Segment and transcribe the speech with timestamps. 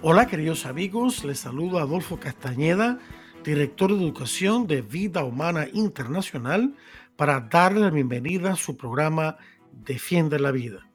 [0.00, 3.00] Hola queridos amigos, les saludo Adolfo Castañeda,
[3.42, 6.76] director de educación de Vida Humana Internacional,
[7.16, 9.38] para darle la bienvenida a su programa
[9.72, 10.88] Defiende la Vida.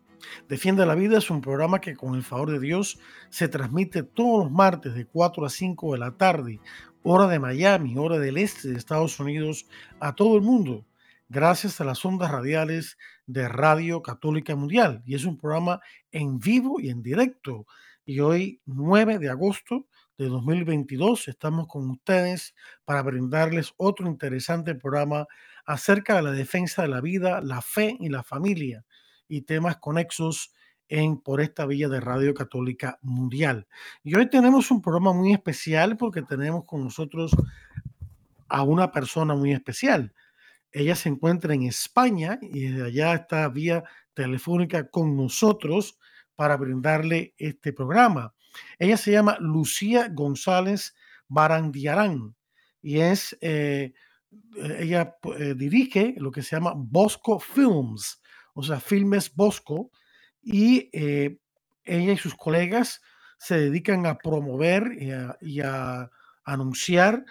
[0.48, 2.98] Defiende la Vida es un programa que con el favor de Dios
[3.30, 6.62] se transmite todos los martes de 4 a 5 de la tarde,
[7.04, 9.68] hora de Miami, hora del este de Estados Unidos,
[10.00, 10.86] a todo el mundo,
[11.28, 12.98] gracias a las ondas radiales
[13.28, 15.04] de Radio Católica Mundial.
[15.06, 17.66] Y es un programa en vivo y en directo
[18.06, 22.54] y hoy 9 de agosto de 2022 estamos con ustedes
[22.86, 25.28] para brindarles otro interesante programa
[25.66, 28.86] acerca de la defensa de la vida, la fe y la familia
[29.28, 30.54] y temas conexos
[30.90, 33.68] en por esta vía de Radio Católica Mundial.
[34.04, 37.32] Y hoy tenemos un programa muy especial porque tenemos con nosotros
[38.50, 40.14] a una persona muy especial.
[40.72, 43.84] Ella se encuentra en España y desde allá está vía
[44.14, 45.98] telefónica con nosotros
[46.36, 48.34] para brindarle este programa.
[48.80, 50.96] Ella se llama Lucía González
[51.28, 52.36] Barandiarán
[52.82, 53.94] y es, eh,
[54.78, 58.22] ella eh, dirige lo que se llama Bosco Films,
[58.54, 59.90] o sea, Filmes Bosco,
[60.42, 61.40] y eh,
[61.86, 63.02] ella y sus colegas
[63.38, 64.92] se dedican a promover
[65.42, 66.10] y a,
[66.46, 67.24] anunciar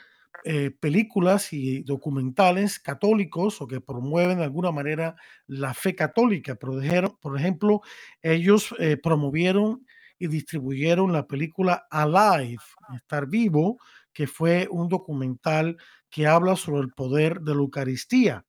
[0.81, 5.15] películas y documentales católicos o que promueven de alguna manera
[5.47, 6.57] la fe católica.
[6.57, 7.81] Por ejemplo,
[8.23, 9.87] ellos promovieron
[10.19, 12.63] y distribuyeron la película Alive,
[12.95, 13.79] Estar Vivo,
[14.13, 15.77] que fue un documental
[16.11, 18.45] que habla sobre el poder de la Eucaristía.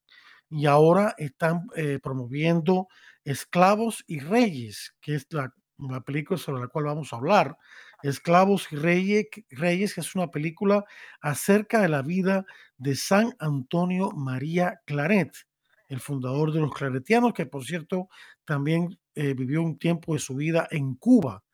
[0.50, 1.68] Y ahora están
[2.02, 2.88] promoviendo
[3.24, 7.56] Esclavos y Reyes, que es la, la película sobre la cual vamos a hablar.
[8.04, 10.84] Esclavos y Reyes, Reyes, que es una película
[11.22, 12.44] acerca de la vida
[12.76, 15.34] de San Antonio María Claret,
[15.88, 18.08] el fundador de los claretianos, que por cierto
[18.44, 21.44] también eh, vivió un tiempo de su vida en Cuba.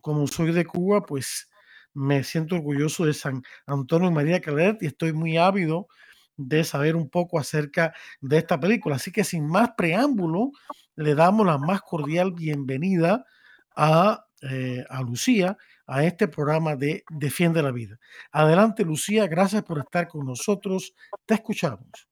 [0.00, 1.50] Como soy de Cuba, pues
[1.92, 5.88] me siento orgulloso de San Antonio María Claret y estoy muy ávido
[6.36, 8.94] de saber un poco acerca de esta película.
[8.94, 10.52] Así que sin más preámbulo,
[10.94, 13.24] le damos la más cordial bienvenida
[13.74, 17.96] a, eh, a Lucía a este programa de Defiende la Vida.
[18.32, 20.94] Adelante, Lucía, gracias por estar con nosotros.
[21.26, 22.08] Te escuchamos.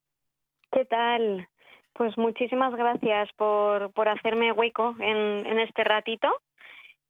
[0.70, 1.48] ¿Qué tal?
[1.92, 6.28] Pues muchísimas gracias por, por hacerme hueco en, en este ratito.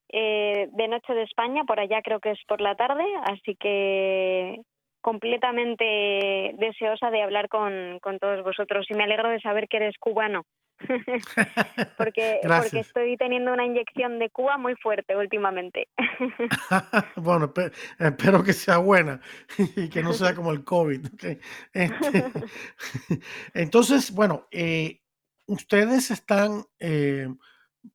[0.09, 4.61] Eh, de noche de España, por allá creo que es por la tarde, así que
[5.05, 9.99] completamente deseosa de hablar con, con todos vosotros y me alegro de saber que eres
[9.99, 10.47] cubano.
[11.99, 15.89] porque, porque estoy teniendo una inyección de Cuba muy fuerte últimamente.
[17.17, 17.53] bueno,
[17.99, 19.21] espero que sea buena
[19.77, 21.07] y que no sea como el COVID.
[21.75, 22.35] Este,
[23.53, 25.03] entonces, bueno, eh,
[25.47, 27.29] ustedes están eh,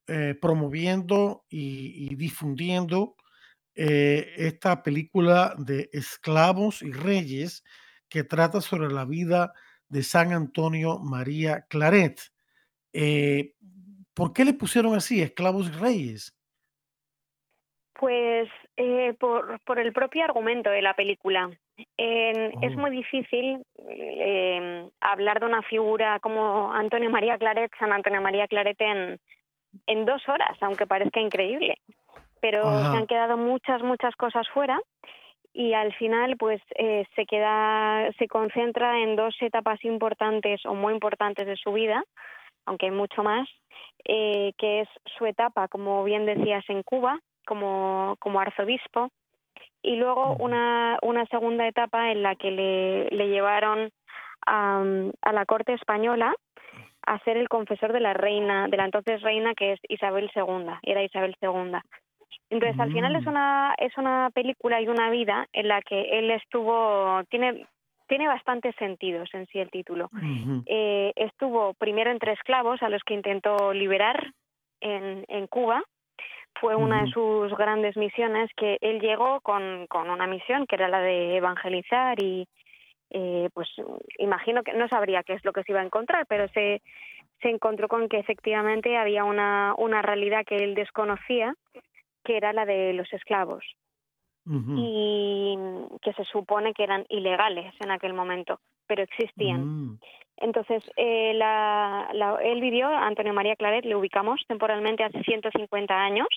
[0.06, 3.16] eh, promoviendo y, difundiendo
[3.82, 7.64] esta película de Esclavos y Reyes
[8.10, 9.54] que trata sobre la vida
[9.88, 12.20] de San Antonio María Claret.
[12.94, 13.54] Eh,
[14.14, 16.36] ¿Por qué le pusieron así, esclavos y reyes?
[17.94, 21.50] Pues eh, por, por, el propio argumento de la película.
[21.98, 22.80] Es oh.
[22.80, 23.62] muy difícil
[25.00, 29.20] hablar de una figura como Antonio María Claret, San Antonio María Claret en,
[29.88, 31.76] en dos horas, aunque parezca increíble.
[32.42, 34.80] Pero se han quedado muchas, muchas cosas fuera
[35.52, 40.94] y al final pues eh, se queda, se concentra en dos etapas importantes o muy
[40.94, 42.04] importantes de su vida
[42.70, 43.50] aunque hay mucho más,
[44.06, 49.10] eh, que es su etapa, como bien decías, en Cuba, como, como arzobispo,
[49.82, 53.90] y luego una, una segunda etapa en la que le, le llevaron
[54.46, 54.84] a,
[55.22, 56.36] a la corte española
[57.08, 60.68] a ser el confesor de la reina, de la entonces reina que es Isabel II,
[60.84, 61.80] era Isabel II.
[62.50, 63.30] Entonces, al final es mm.
[63.30, 67.66] una, es una película y una vida en la que él estuvo, tiene
[68.10, 70.10] tiene bastantes sentidos en sí el título.
[70.66, 74.34] Eh, estuvo primero entre esclavos a los que intentó liberar
[74.82, 75.84] en, en Cuba.
[76.60, 80.88] Fue una de sus grandes misiones que él llegó con, con una misión que era
[80.90, 82.48] la de evangelizar y
[83.12, 83.70] eh, pues
[84.18, 86.82] imagino que no sabría qué es lo que se iba a encontrar, pero se,
[87.42, 91.54] se encontró con que efectivamente había una, una realidad que él desconocía,
[92.24, 93.64] que era la de los esclavos.
[94.52, 95.56] y
[96.02, 99.62] que se supone que eran ilegales en aquel momento, pero existían.
[99.64, 100.00] Mm.
[100.42, 102.10] Entonces, eh, la,
[102.42, 106.28] él vivió, Antonio María Claret, le ubicamos temporalmente hace 150 años.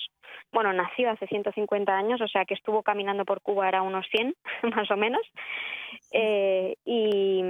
[0.53, 4.35] Bueno, nació hace 150 años, o sea que estuvo caminando por Cuba, era unos 100
[4.77, 5.23] más o menos.
[6.13, 7.43] Eh, y,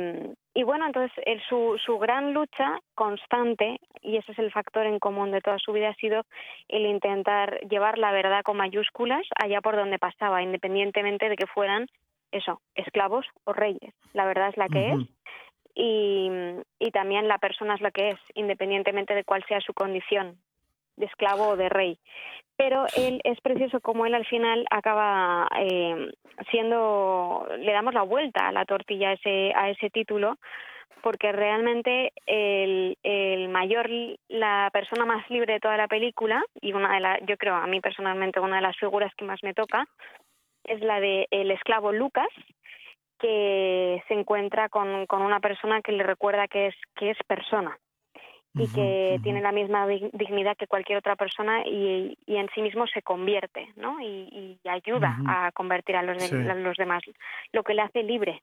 [0.55, 1.13] y, bueno, entonces
[1.49, 5.73] su, su gran lucha constante, y ese es el factor en común de toda su
[5.73, 6.25] vida, ha sido
[6.69, 11.87] el intentar llevar la verdad con mayúsculas allá por donde pasaba, independientemente de que fueran
[12.33, 13.95] eso, esclavos o reyes.
[14.13, 14.99] La verdad es la que es
[15.75, 16.31] y,
[16.79, 20.39] y también la persona es lo que es, independientemente de cuál sea su condición
[20.97, 21.99] de esclavo o de rey.
[22.57, 26.13] Pero él es precioso como él al final acaba eh,
[26.51, 30.37] siendo, le damos la vuelta a la tortilla a ese, a ese título,
[31.03, 33.89] porque realmente el, el mayor,
[34.29, 37.67] la persona más libre de toda la película, y una de las, yo creo a
[37.67, 39.87] mí personalmente una de las figuras que más me toca,
[40.65, 42.29] es la de el esclavo Lucas,
[43.19, 47.77] que se encuentra con, con una persona que le recuerda que es, que es persona
[48.55, 52.87] y que tiene la misma dignidad que cualquier otra persona y, y en sí mismo
[52.87, 54.01] se convierte, ¿no?
[54.01, 57.03] Y, y ayuda a convertir a los, los demás,
[57.53, 58.43] lo que le hace libre,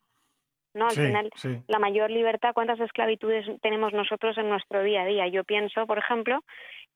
[0.73, 0.88] ¿no?
[0.88, 1.29] Al final,
[1.67, 5.27] la mayor libertad, ¿cuántas esclavitudes tenemos nosotros en nuestro día a día?
[5.27, 6.44] Yo pienso, por ejemplo,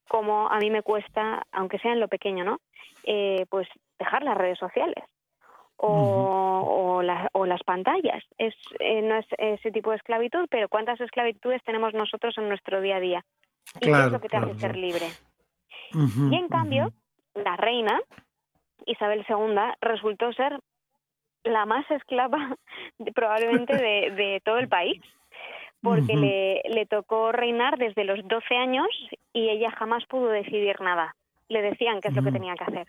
[0.08, 2.60] como a mí me cuesta, aunque sea en lo pequeño, ¿no?
[3.04, 3.68] Eh, pues
[4.00, 5.04] dejar las redes sociales
[5.78, 7.02] o,
[7.34, 8.24] o, las pantallas.
[8.38, 12.82] Es, eh, no es ese tipo de esclavitud, pero ¿cuántas esclavitudes tenemos nosotros en nuestro
[12.82, 13.26] día a día?
[13.82, 15.08] Y es lo que te hace ser libre.
[15.94, 16.92] y en cambio,
[17.36, 18.00] la reina,
[18.86, 20.60] Isabel II, resultó ser
[21.44, 22.56] la más esclava
[23.16, 25.02] probablemente de, de, todo el país,
[25.82, 28.88] porque le, le tocó reinar desde los 12 años
[29.34, 31.16] y ella jamás pudo decidir nada.
[31.50, 32.88] Le decían qué es lo que tenía que hacer.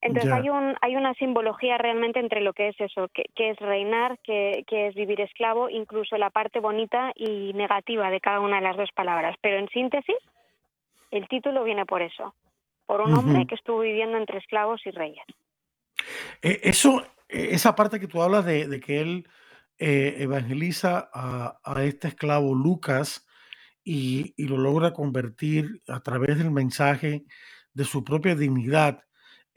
[0.00, 4.18] Entonces hay, un, hay una simbología realmente entre lo que es eso, que, es reinar,
[4.20, 8.76] que, es vivir esclavo, incluso la parte bonita y negativa de cada una de las
[8.76, 9.36] dos palabras.
[9.40, 10.16] Pero en síntesis,
[11.10, 12.34] el título viene por eso,
[12.86, 15.24] por un hombre que estuvo viviendo entre esclavos y reyes.
[16.42, 19.28] Eh, eso, eh, esa parte que tú hablas de, que él
[19.78, 23.26] eh, evangeliza a, a, este esclavo Lucas
[23.82, 27.24] y, y lo logra convertir a través del mensaje
[27.74, 29.07] de su propia dignidad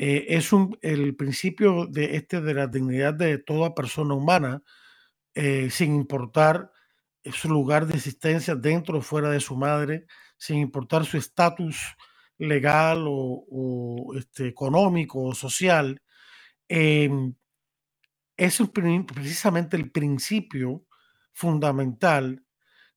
[0.03, 4.63] eh, es un, el principio de, este, de la dignidad de toda persona humana,
[5.35, 6.71] eh, sin importar
[7.31, 10.07] su lugar de existencia dentro o fuera de su madre,
[10.39, 11.77] sin importar su estatus
[12.39, 16.01] legal o, este, económico o social.
[16.67, 17.35] Em,
[18.37, 18.59] es
[19.07, 20.83] precisamente el principio
[21.31, 22.43] fundamental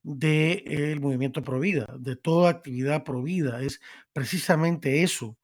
[0.01, 3.61] del movimiento pro vida, de toda actividad pro vida.
[3.61, 3.79] Es
[4.11, 5.37] precisamente eso,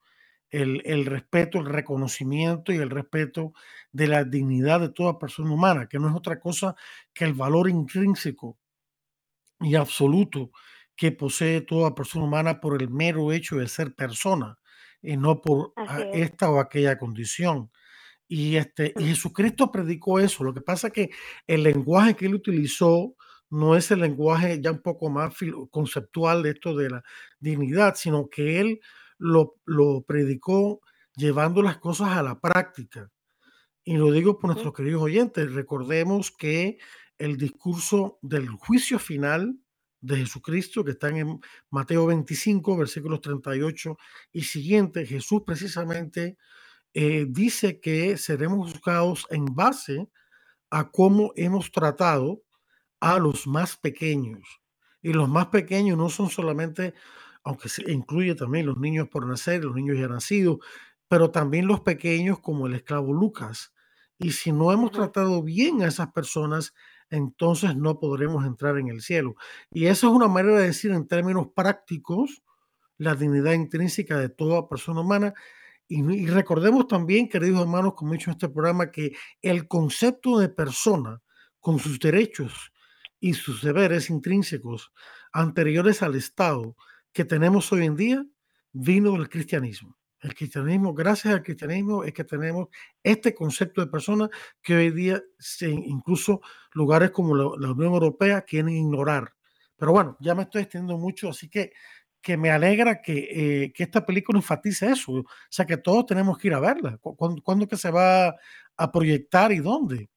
[0.51, 3.53] el, respeto, el reconocimiento y el respeto
[3.91, 6.75] de la dignidad de toda persona humana, que no es otra cosa
[7.13, 8.59] que el valor intrínseco
[9.59, 10.51] y absoluto
[10.95, 14.57] que posee toda persona humana por el mero hecho de ser persona
[15.01, 15.73] y no por
[16.13, 17.71] esta o aquella condición.
[18.27, 20.43] Y, este, y Jesucristo predicó eso.
[20.43, 21.09] Lo que pasa es que
[21.47, 23.15] el lenguaje que él utilizó
[23.49, 25.35] no es el lenguaje ya un poco más
[25.69, 27.03] conceptual de esto de la
[27.39, 28.79] dignidad, sino que él
[29.21, 30.81] lo, predicó
[31.15, 33.11] llevando las cosas a la práctica.
[33.83, 36.77] Y lo digo por nuestros queridos oyentes, recordemos que
[37.17, 39.57] el discurso del juicio final
[40.01, 43.97] de Jesucristo, que está en Mateo 25, versículos 38
[44.33, 46.37] y siguiente, Jesús precisamente
[46.93, 50.09] eh, dice que seremos juzgados en base
[50.71, 52.41] a cómo hemos tratado
[52.99, 54.61] a los más pequeños.
[55.03, 56.93] Y los más pequeños no son solamente
[57.43, 60.59] aunque se incluye también los niños por nacer, los niños ya nacidos,
[61.07, 63.73] pero también los pequeños como el esclavo Lucas.
[64.17, 66.73] Y si no hemos tratado bien a esas personas,
[67.09, 69.35] entonces no podremos entrar en el cielo.
[69.71, 72.43] Y esa es una manera de decir en términos prácticos
[72.97, 75.33] la dignidad intrínseca de toda persona humana.
[75.87, 80.47] Y, recordemos también, queridos hermanos, como he dicho en este programa, que el concepto de
[80.47, 81.21] persona,
[81.59, 82.71] con sus derechos
[83.19, 84.93] y sus deberes intrínsecos
[85.33, 86.75] anteriores al Estado,
[87.13, 88.25] que tenemos hoy en día
[88.71, 89.97] vino del cristianismo.
[90.21, 92.67] El cristianismo, gracias al cristianismo, es que tenemos
[93.01, 94.29] este concepto de persona
[94.61, 95.21] que hoy día
[95.61, 96.41] incluso
[96.73, 99.33] lugares como la, Unión Europea quieren ignorar.
[99.75, 101.73] Pero bueno, ya me estoy extendiendo mucho, así que,
[102.21, 105.11] que me alegra que, eh, que esta película enfatice eso.
[105.11, 106.99] O sea, que todos tenemos que ir a verla.
[107.01, 108.35] ¿Cuándo, ¿cuándo que se va
[108.77, 110.07] a proyectar y dónde?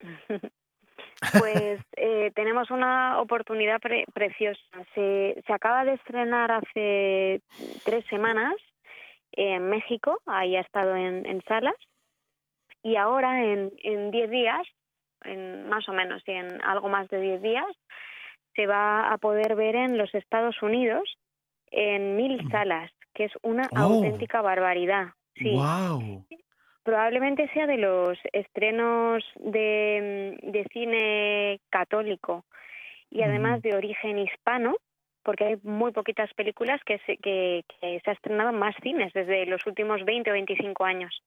[1.38, 3.80] Pues eh, tenemos una oportunidad
[4.12, 4.60] preciosa.
[4.94, 7.42] Se, se acaba de estrenar hace
[7.84, 8.54] tres semanas
[9.32, 11.76] en México, ahí ha estado en, salas.
[12.82, 14.66] y ahora en 10 días,
[15.24, 17.66] en más o menos, en algo más de 10 días,
[18.54, 21.16] se va a poder ver en los Estados Unidos
[21.70, 23.78] en mil salas, que es una oh.
[23.78, 25.08] auténtica barbaridad.
[25.36, 25.52] Sí.
[25.54, 26.26] Wow.
[26.82, 32.44] Probablemente sea de los estrenos de, de cine católico
[33.10, 34.76] y además de origen hispano,
[35.22, 39.46] porque hay muy poquitas películas que se, que, se ha estrenado en más cines desde
[39.46, 41.22] los últimos 20 o 25 años.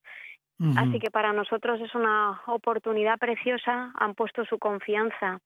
[0.77, 5.41] Así que para nosotros es una oportunidad preciosa, han puesto su confianza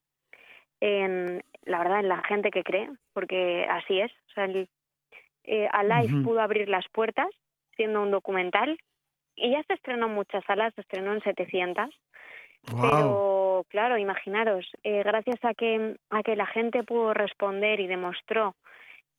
[0.80, 4.12] en, la verdad, en la gente que cree, porque así es.
[4.12, 4.68] O sea, el,
[5.42, 7.26] eh, Alive pudo abrir las puertas
[7.74, 8.78] siendo un documental
[9.40, 11.94] y ya se estrenó en muchas salas, se estrenó en 700.
[12.80, 18.54] Pero claro, imaginaros, eh, gracias a que, a que la gente pudo responder y demostró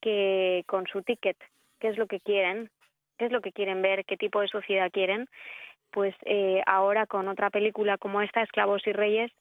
[0.01, 1.37] que con su ticket,
[1.79, 2.69] qué es lo que quieren,
[3.17, 5.27] qué es lo que quieren ver, qué tipo de sociedad quieren,
[5.91, 9.31] pues eh, ahora con otra película como esta, Esclavos y Reyes,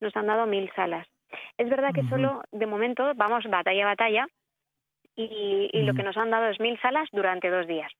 [0.00, 1.06] nos han dado mil salas.
[1.58, 4.26] Es verdad que solo de momento vamos batalla a batalla
[5.16, 7.90] y, lo que nos han dado es mil salas durante dos días.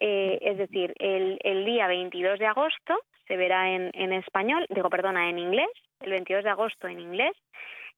[0.00, 4.88] Eh, es decir, el, el día 22 de agosto se verá en, en español, digo,
[4.88, 5.68] perdona, en inglés,
[6.00, 7.32] el 22 de agosto en inglés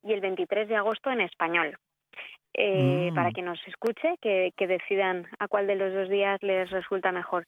[0.02, 1.76] y el 23 de agosto en español.
[2.54, 3.32] Eh, para mm.
[3.32, 7.46] que nos escuche, que, que decidan a cuál de los dos días les resulta mejor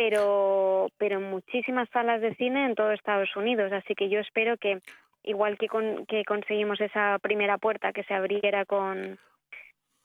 [0.00, 4.56] pero pero en muchísimas salas de cine en todo Estados Unidos así que yo espero
[4.56, 4.80] que
[5.24, 9.18] igual que con, que conseguimos esa primera puerta que se abriera con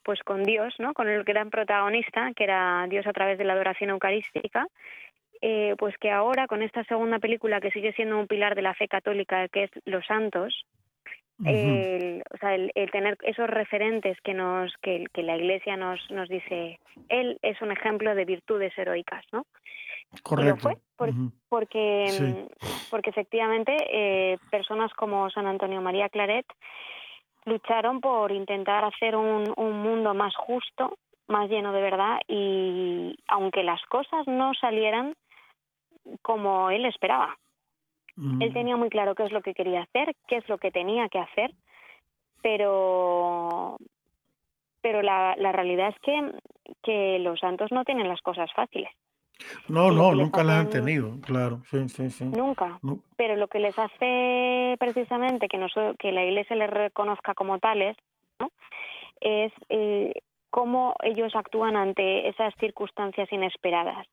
[0.05, 3.53] pues con Dios no con el gran protagonista que era Dios a través de la
[3.53, 4.67] adoración eucarística.
[5.41, 8.74] Eh, pues que ahora con esta segunda película que sigue siendo un pilar de la
[8.74, 10.65] fe católica que es Los Santos
[11.43, 16.29] el, o sea, el, tener esos referentes que nos que, que la Iglesia nos nos
[16.29, 19.45] dice él es un ejemplo de virtudes heroicas no
[20.24, 20.57] Correcto.
[20.62, 22.47] fue porque,
[22.89, 26.45] porque efectivamente eh, personas como San Antonio María Claret
[27.46, 30.98] lucharon por intentar hacer un, un mundo más justo,
[31.28, 35.16] más lleno de verdad y aunque las cosas no salieran
[36.22, 37.38] como él esperaba.
[38.40, 41.10] Él tenía muy claro qué es lo que quería hacer, qué es lo que tenía
[41.10, 41.52] que hacer,
[42.42, 43.75] pero
[44.82, 46.32] pero la, la realidad es que,
[46.82, 48.92] que los santos no tienen las cosas fáciles.
[49.68, 52.25] No, no, nunca las han tenido, claro, sí, sí, sí.
[52.25, 52.80] Nunca.
[53.18, 55.60] Pero lo que les hace precisamente que,
[56.00, 57.98] que la Iglesia les reconozca como tales,
[58.39, 58.50] ¿no?
[59.20, 60.13] es eh,
[60.50, 64.08] cómo ellos actúan ante esas circunstancias inesperadas.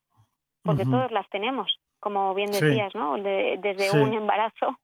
[0.63, 3.17] Porque todos las tenemos, como bien decías, ¿no?
[3.17, 4.79] desde un embarazo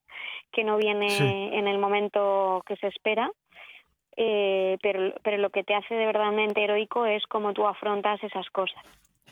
[0.51, 3.31] que no viene en el momento que se espera,
[4.17, 8.49] eh, pero, pero lo que te hace de verdaderamente heroico es cómo tú afrontas esas
[8.49, 8.83] cosas.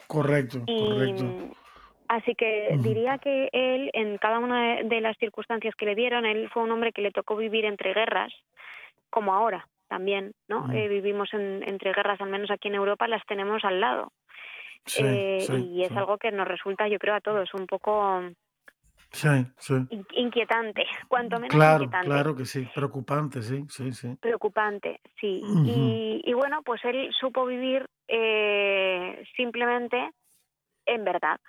[0.08, 1.26] Correcto, correcto.
[2.08, 6.50] Así que diría que él, en cada una de las circunstancias que le dieron, él
[6.50, 8.34] fue un hombre que le tocó vivir entre guerras,
[9.10, 10.72] como ahora también, ¿no?
[10.72, 14.12] Eh, vivimos en, entre guerras, al menos aquí en Europa, las tenemos al lado.
[15.00, 18.22] eh, y es algo que nos resulta, yo creo, a todos un poco
[19.12, 19.74] Sí, sí.
[20.16, 22.08] Inquietante, cuanto menos claro, inquietante.
[22.08, 24.16] Claro que sí, preocupante, sí, sí, sí.
[24.20, 25.42] Preocupante, sí.
[25.66, 30.12] y, y, bueno, pues él supo vivir eh, simplemente
[30.86, 31.40] en verdad.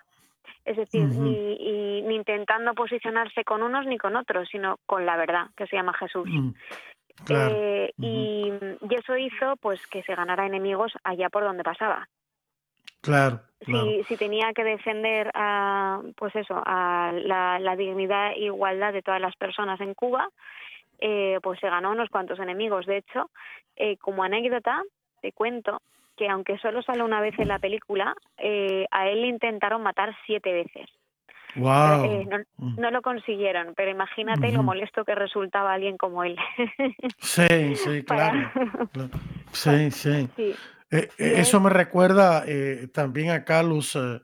[0.65, 5.47] Es decir, ni, ni, intentando posicionarse con unos ni con otros, sino con la verdad,
[5.57, 6.29] que se llama Jesús.
[6.31, 6.51] Mm,
[7.25, 7.55] claro.
[7.57, 8.53] Eh, y,
[8.89, 12.09] y eso hizo pues que se ganara enemigos allá por donde pasaba.
[13.01, 18.93] Claro, Si, si tenía que defender a, pues eso, a la, la dignidad e igualdad
[18.93, 20.29] de todas las personas en Cuba,
[21.01, 22.87] eh, pues se ganó unos cuantos enemigos.
[22.87, 23.31] De hecho,
[23.77, 24.83] eh, como anécdota,
[25.21, 25.81] te cuento
[26.17, 30.17] que aunque solo sale una vez en la película, eh, a él le intentaron matar
[30.27, 30.89] siete veces.
[31.55, 32.05] Wow.
[32.05, 32.81] Eh, no, mm.
[32.81, 36.37] no, lo consiguieron, pero imagínate lo molesto que resultaba alguien como él.
[37.19, 38.51] sí, sí, claro.
[38.93, 39.11] claro.
[39.53, 40.29] Sí, sí.
[40.37, 40.55] sí.
[40.91, 44.21] Eh, eh, eso me recuerda eh, también acá los, eh,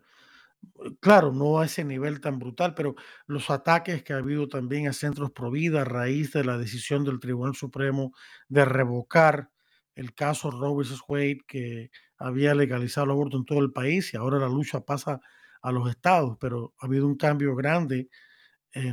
[1.01, 2.95] claro, no a ese nivel tan brutal, pero
[3.27, 7.21] los ataques que ha habido también a centros Provida a raíz de la decisión del
[7.21, 8.13] Tribunal Supremo
[8.49, 9.51] de revocar
[9.95, 11.03] el caso Roe vs.
[11.09, 15.21] Wade que había legalizado el aborto en todo el país y ahora la lucha pasa
[15.63, 18.09] a los estados, pero ha habido un cambio grande,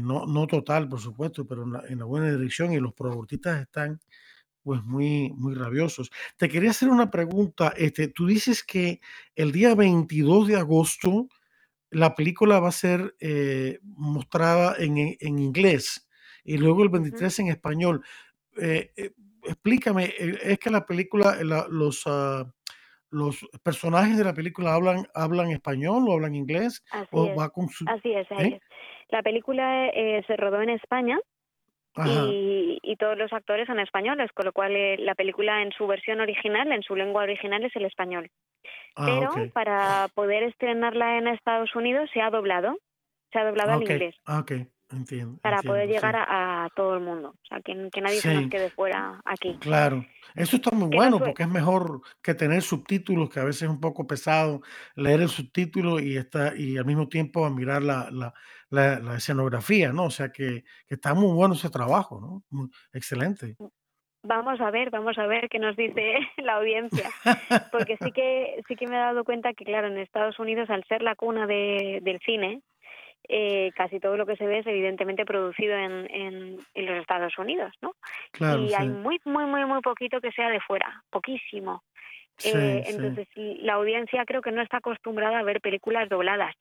[0.01, 3.61] no, no total, por supuesto, pero en la, en la buena dirección y los proabortistas
[3.61, 3.99] están
[4.63, 6.11] pues muy, muy rabiosos.
[6.37, 7.73] Te quería hacer una pregunta.
[7.77, 9.01] Este, tú dices que
[9.35, 11.27] el día 22 de agosto
[11.89, 16.07] la película va a ser eh, mostrada en, en, inglés
[16.43, 18.05] y luego el 23 en español.
[18.57, 19.11] Eh, eh,
[19.43, 22.45] explícame, eh, ¿es que la película, la, los, uh,
[23.09, 26.83] los personajes de la película hablan, hablan español o hablan inglés?
[26.91, 28.59] Así o es, va con su, así es, ¿eh?
[29.09, 31.19] La película eh, se rodó en España
[32.05, 35.87] y, y, todos los actores son españoles, con lo cual eh, la película en su
[35.87, 38.29] versión original, en su lengua original, es el español.
[38.95, 42.77] Ah, Pero para poder estrenarla en Estados Unidos se ha doblado,
[43.31, 44.15] se ha doblado al inglés.
[44.25, 44.67] Ah, okay.
[44.91, 48.69] Entiendo, para poder llegar a, todo el mundo, o sea, que, nadie se nos quede
[48.69, 49.57] fuera aquí.
[49.59, 50.05] Claro,
[50.35, 53.79] eso está muy bueno porque es mejor que tener subtítulos, que a veces es un
[53.79, 54.61] poco pesado
[54.95, 58.33] leer el subtítulo y está y al mismo tiempo mirar la, la,
[58.99, 60.05] la, escenografía, ¿no?
[60.05, 62.69] O sea, que, que, está muy bueno ese trabajo, ¿no?
[62.93, 63.55] excelente.
[64.23, 67.09] Vamos a ver, vamos a ver qué nos dice la audiencia,
[67.71, 70.83] porque sí que sí que me he dado cuenta que claro en Estados Unidos al
[70.85, 72.61] ser la cuna de, del cine
[73.27, 77.71] eh, casi todo lo que se ve es evidentemente producido en, en, los Estados Unidos,
[77.81, 77.93] ¿no?
[78.39, 81.83] y hay muy, muy, muy, muy poquito que sea de fuera, poquísimo.
[82.43, 86.55] eh, entonces, la audiencia creo que no está acostumbrada a ver películas dobladas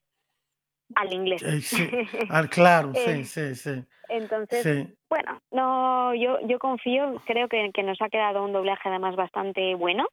[0.94, 1.42] al inglés.
[1.42, 1.60] Eh,
[2.50, 3.84] claro, sí, eh, sí, sí.
[4.08, 9.14] Entonces, bueno, no, yo, yo confío, creo que, que, nos ha quedado un doblaje además
[9.14, 10.08] bastante bueno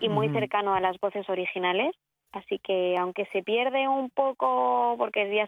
[0.00, 1.94] y muy cercano a las voces originales.
[2.32, 5.46] Así que aunque se pierde un poco, porque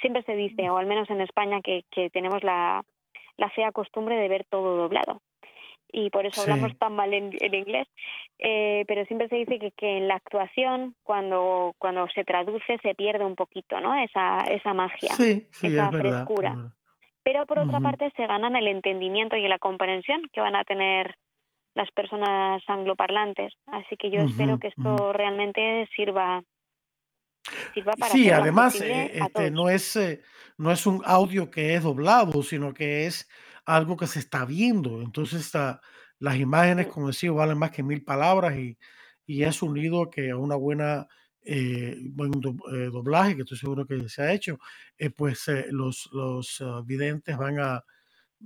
[0.00, 2.84] siempre se dice, o al menos en España, que, que tenemos la,
[3.36, 5.20] la fea costumbre de ver todo doblado.
[5.90, 7.88] Y por eso hablamos tan mal en, inglés.
[8.38, 12.94] Eh, pero siempre se dice que, que en la actuación, cuando, cuando se traduce, se
[12.94, 13.94] pierde un poquito, ¿no?
[13.94, 15.10] Esa, esa magia,
[15.62, 16.72] esa frescura.
[17.22, 21.14] Pero por otra parte, se ganan el entendimiento y la comprensión que van a tener
[21.78, 23.52] las personas angloparlantes.
[23.66, 26.42] Así que yo espero que esto realmente sirva,
[27.96, 28.12] para...
[28.12, 30.20] Sí, además eh, este, no, es, eh,
[30.56, 33.28] no es un audio que es doblado, sino que es
[33.64, 35.00] algo que se está viendo.
[35.02, 35.80] Entonces está,
[36.18, 38.76] las imágenes, como decía, valen más que mil palabras y,
[39.24, 41.06] y es unido que a una buena...
[41.50, 44.58] Eh, buen doblaje que estoy seguro que se ha hecho,
[45.16, 47.82] pues los, los ah, videntes van a,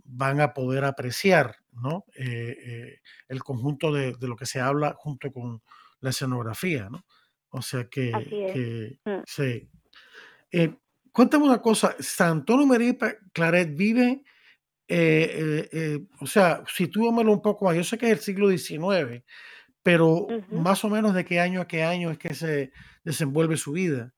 [0.04, 2.04] van a poder apreciar ¿no?
[2.16, 5.62] Eh, eh, el conjunto de, lo que se habla junto con
[6.00, 6.88] la escenografía.
[6.90, 7.04] ¿no?
[7.50, 9.22] O sea que, mm.
[9.26, 9.68] sí.
[10.50, 10.74] Eh,
[11.12, 12.96] cuéntame una cosa, Antonio María
[13.32, 14.22] Claret vive,
[16.20, 19.24] o sea, sitúamelo un poco más, yo sé que es el siglo XIX,
[19.82, 22.72] pero más o menos de qué año a qué año es que se
[23.04, 24.12] desenvuelve su vida.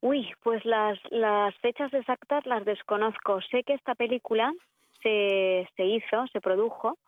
[0.00, 3.40] Uy, pues las, las fechas exactas las desconozco.
[3.52, 4.52] Sé que esta película
[5.02, 6.98] se, se hizo, se produjo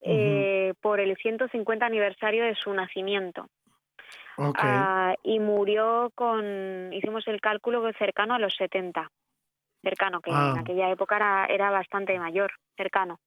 [0.00, 3.48] eh, por el 150 aniversario de su nacimiento.
[4.36, 9.10] Ah, y murió con, hicimos el cálculo cercano a los 70,
[9.82, 10.54] cercano, que en ah.
[10.60, 13.18] aquella época era, era bastante mayor, cercano.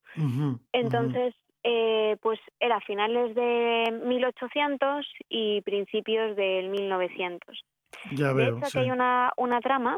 [0.72, 7.66] Entonces, eh, pues era finales de 1800 y principios del 1900
[8.10, 9.98] de hecho, aquí hay una, una trama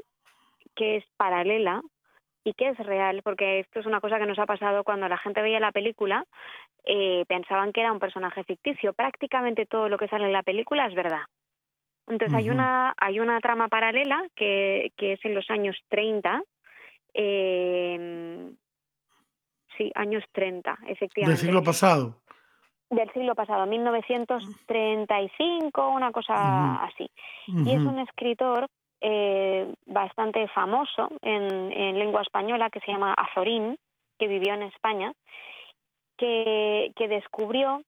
[0.75, 1.81] que es paralela
[2.43, 5.17] y que es real, porque esto es una cosa que nos ha pasado cuando la
[5.17, 6.25] gente veía la película,
[6.85, 8.93] eh, pensaban que era un personaje ficticio.
[8.93, 11.23] Prácticamente todo lo que sale en la película es verdad.
[12.07, 16.43] Entonces hay una hay una trama paralela que, que es en los años 30,
[17.13, 18.51] eh,
[19.77, 21.29] sí, años 30, efectivamente.
[21.29, 22.23] Del siglo pasado
[22.95, 27.09] del siglo pasado, 1935, una cosa así.
[27.47, 28.69] Y es un escritor
[29.05, 33.77] eh, bastante famoso en, en, lengua española que se llama Azorín,
[34.17, 35.11] que vivió en España,
[36.17, 37.81] que, que descubrió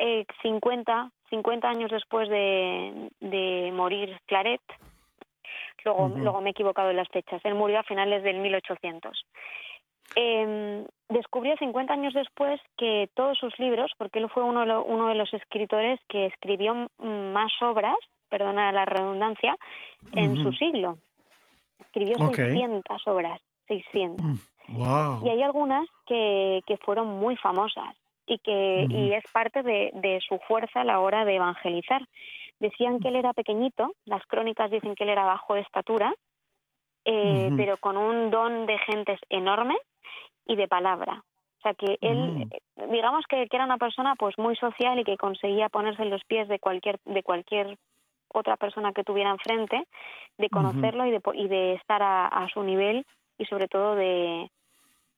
[0.00, 4.60] eh, 50, 50 años después de, de morir Claret,
[5.84, 9.24] luego, luego me he equivocado en las fechas, él murió a finales del 1800.
[10.16, 15.14] Eh, descubrió 50 años después que todos sus libros, porque él fue uno, uno de
[15.14, 17.96] los escritores que escribió más obras,
[18.28, 19.56] perdona la redundancia,
[20.12, 20.98] en su siglo.
[21.80, 24.24] Escribió 600 obras, 600.
[24.24, 27.94] Mm, y hay algunas que, que fueron muy famosas
[28.26, 32.02] y que y es parte de, de su fuerza a la hora de evangelizar.
[32.58, 36.14] Decían que él era pequeñito, las crónicas dicen que él era bajo de estatura,
[37.04, 39.76] eh, pero con un don de gentes enorme
[40.44, 41.22] y de palabra.
[41.58, 42.90] O sea que él, mm.
[42.90, 46.48] digamos que, era una persona pues muy social y que conseguía ponerse en los pies
[46.48, 47.78] de cualquier, de cualquier
[48.28, 49.86] otra persona que tuviera enfrente,
[50.38, 53.04] de conocerlo y, de, y de estar a, su nivel
[53.38, 54.50] y sobre todo de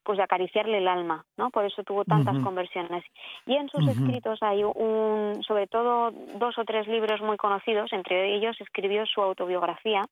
[0.05, 1.51] pues de acariciarle el alma, ¿no?
[1.51, 3.05] Por eso tuvo tantas conversiones.
[3.45, 8.35] Y en sus escritos hay un, sobre todo dos o tres libros muy conocidos, entre
[8.35, 10.07] ellos escribió su autobiografía,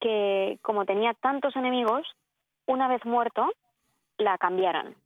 [0.00, 2.08] que como tenía tantos enemigos,
[2.66, 3.48] una vez muerto,
[4.16, 4.96] la cambiaron.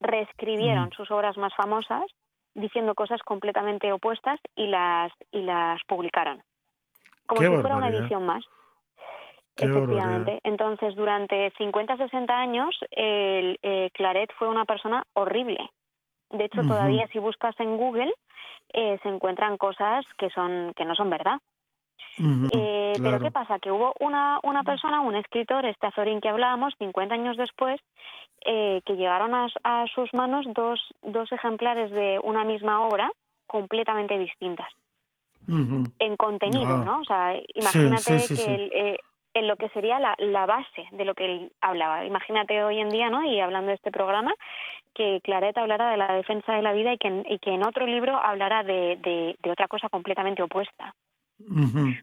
[0.00, 2.06] Reescribieron sus obras más famosas
[2.58, 6.42] diciendo cosas completamente opuestas y las, y las publicaron.
[7.26, 8.44] Como si fuera una edición más.
[9.56, 10.40] Efectivamente.
[10.44, 15.58] Entonces, durante 50, 60 años, el, eh, Claret fue una persona horrible.
[16.30, 18.12] De hecho, todavía si buscas en Google,
[18.72, 21.38] eh, se encuentran cosas que, son, que no son verdad.
[22.18, 23.58] Eh, pero ¿qué pasa?
[23.58, 27.80] Que hubo una, una persona, un escritor, este Azorín que hablábamos, 50 años después,
[28.44, 33.10] que llegaron a, a, sus manos dos, dos ejemplares de una misma obra
[33.46, 34.68] completamente distintas.
[35.46, 37.00] En contenido, ¿no?
[37.00, 38.98] O sea, imagínate que
[39.34, 42.04] en lo que sería la, la, base de lo que él hablaba.
[42.04, 43.24] Imagínate hoy en día, ¿no?
[43.24, 44.34] Y hablando de este programa,
[44.94, 47.64] que Claret hablara de la defensa de la vida y que en, y que en
[47.64, 48.98] otro libro hablara de,
[49.42, 50.94] de, otra cosa completamente opuesta.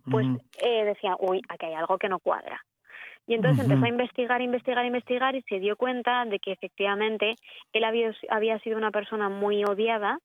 [0.09, 0.27] Pues
[0.61, 2.63] eh, decía, uy, aquí hay algo que no cuadra.
[3.27, 7.35] Y entonces empezó a investigar, investigar, investigar y se dio cuenta de que efectivamente
[7.73, 10.19] él había, había sido una persona muy odiada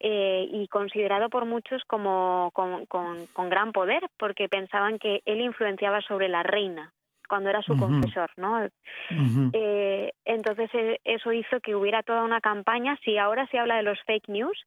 [0.00, 6.00] eh, y considerado por muchos como con, con, gran poder, porque pensaban que él influenciaba
[6.02, 6.92] sobre la reina
[7.28, 8.68] cuando era su confesor, ¿no?
[9.52, 12.98] eh, entonces eh, eso hizo que hubiera toda una campaña.
[13.04, 14.58] Si ahora se habla de los fake news,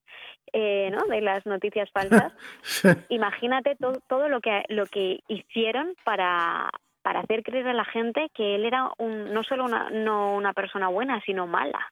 [0.54, 1.06] eh, ¿no?
[1.08, 2.34] De las noticias falsas,
[3.10, 6.70] imagínate todo, todo lo que lo que hicieron para
[7.02, 10.54] para hacer creer a la gente que él era un, no solo una, no una
[10.54, 11.92] persona buena, sino mala.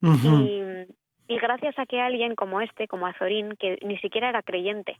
[0.00, 0.62] y,
[1.28, 4.96] y gracias a que alguien como este, como Azorín, que ni siquiera era creyente,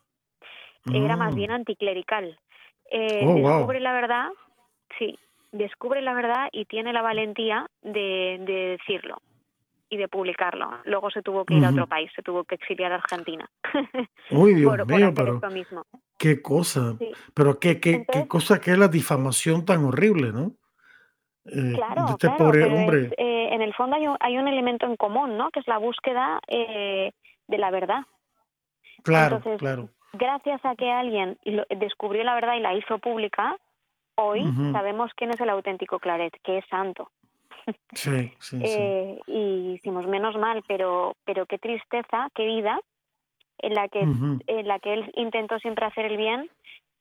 [0.93, 1.37] era más mm.
[1.37, 2.39] bien anticlerical,
[2.91, 4.29] eh, oh, descubre la verdad,
[4.99, 5.19] sí,
[5.53, 9.19] descubre la verdad y tiene la valentía de, de decirlo
[9.89, 10.71] y de publicarlo.
[10.85, 13.49] Luego se tuvo que ir a otro país, se tuvo que exiliar a Argentina.
[14.31, 15.41] Uy, Dios mío, pero
[16.19, 16.97] qué cosa,
[17.35, 20.53] pero qué, qué, qué cosa que es la difamación tan horrible, ¿no?
[21.47, 23.11] Eh, claro, este pobre hombre.
[23.19, 25.51] Eh, en el fondo hay un, hay un, elemento en común, ¿no?
[25.51, 27.13] Que es la búsqueda eh,
[27.47, 28.05] de la verdad.
[29.03, 29.91] Claro, claro.
[30.15, 31.39] Gracias a que alguien
[31.79, 33.57] descubrió la verdad y la hizo pública,
[34.17, 37.11] hoy sabemos quién es el auténtico Claret, que es santo.
[37.95, 39.21] Sí, sí, sí.
[39.27, 42.79] Y hicimos menos mal, pero, pero qué tristeza, qué vida,
[43.59, 46.51] en la que, en la que él intentó siempre hacer el bien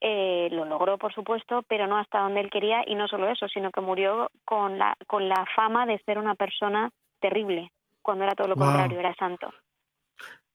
[0.06, 3.47] eh, lo logró, por supuesto, pero no hasta donde él quería y no solo eso,
[3.47, 7.71] sino que murió con la, con la fama de ser una persona terrible,
[8.02, 9.49] cuando era todo lo contrario, era santo.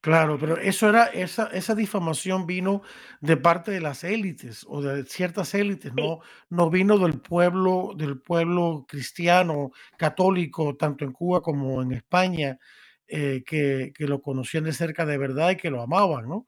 [0.00, 2.82] Claro, pero eso era, esa, esa difamación vino
[3.20, 8.20] de parte de las élites o de ciertas élites, no, no vino del pueblo, del
[8.20, 12.58] pueblo cristiano, católico, tanto en Cuba como en España,
[13.08, 16.44] eh, que, que, lo conocían de cerca de verdad y que lo amaban, ¿no?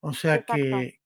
[0.00, 1.00] O sea que,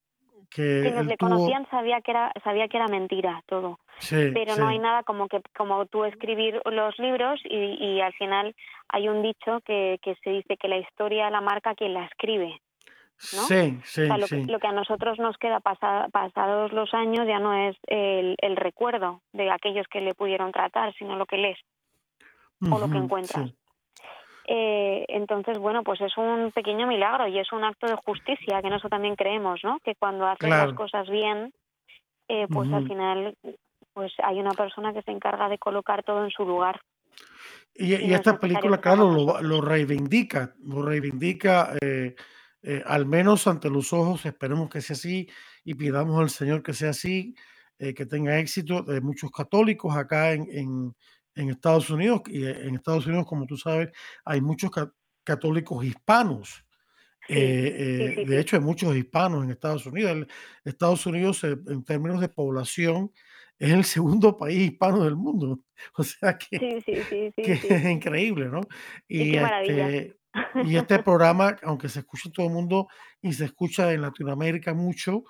[0.50, 3.78] que le conocían sabía que era sabía que era mentira todo
[4.10, 8.54] pero no hay nada como que como tú escribir los libros y, y al final
[8.88, 12.60] hay un dicho que, que, se dice que la historia la marca quien la escribe
[13.34, 13.42] ¿no?
[13.42, 17.52] Sí, sí, lo, Que, lo, que, a nosotros nos queda pasados los años ya no
[17.52, 21.58] es el, el, recuerdo de aquellos que le pudieron tratar, sino lo que lees
[22.70, 23.50] o lo que encuentras.
[24.50, 28.70] Eh, entonces, bueno, pues es un pequeño milagro y es un acto de justicia, que
[28.70, 29.78] nosotros también creemos, ¿no?
[29.84, 31.52] Que cuando haces las cosas bien,
[32.28, 33.34] eh, pues al final
[33.92, 36.80] pues hay una persona que se encarga de colocar todo en su lugar.
[37.74, 39.10] Y, esta película, claro,
[39.42, 42.14] lo, reivindica, lo reivindica eh,
[42.86, 45.28] al menos ante los ojos, esperemos que sea así
[45.62, 47.34] y pidamos al Señor que sea así,
[47.78, 50.94] que tenga éxito de muchos católicos acá en en
[51.50, 53.90] Estados Unidos, y eh, en Estados Unidos, como tú sabes,
[54.24, 54.70] hay muchos
[55.22, 56.64] católicos hispanos.
[57.28, 60.26] Eh, eh, de hecho, hay muchos hispanos en Estados Unidos.
[60.64, 63.12] Estados Unidos, en términos de población,
[63.58, 65.60] es el segundo país hispano del mundo.
[65.96, 66.82] O sea que,
[67.36, 68.62] es increíble, ¿no?
[69.06, 70.16] Y, este,
[70.64, 72.88] y este programa, aunque se escucha en todo el mundo
[73.22, 75.24] y se escucha en Latinoamérica mucho,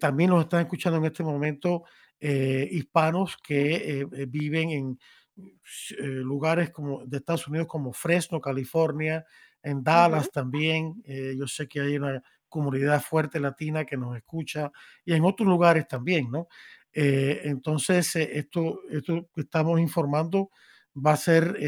[0.00, 1.82] también nos están escuchando en este momento
[2.20, 4.98] hispanos que viven en
[5.36, 9.24] eh, lugares como de Estados Unidos como Fresno, California,
[9.62, 11.02] en Dallas también.
[11.04, 14.70] Eh, yo sé que hay una comunidad fuerte latina que nos escucha
[15.04, 16.48] y en otros lugares también, ¿no?
[16.92, 20.50] Eh, entonces, esto, esto que estamos informando
[20.94, 21.58] va a ser,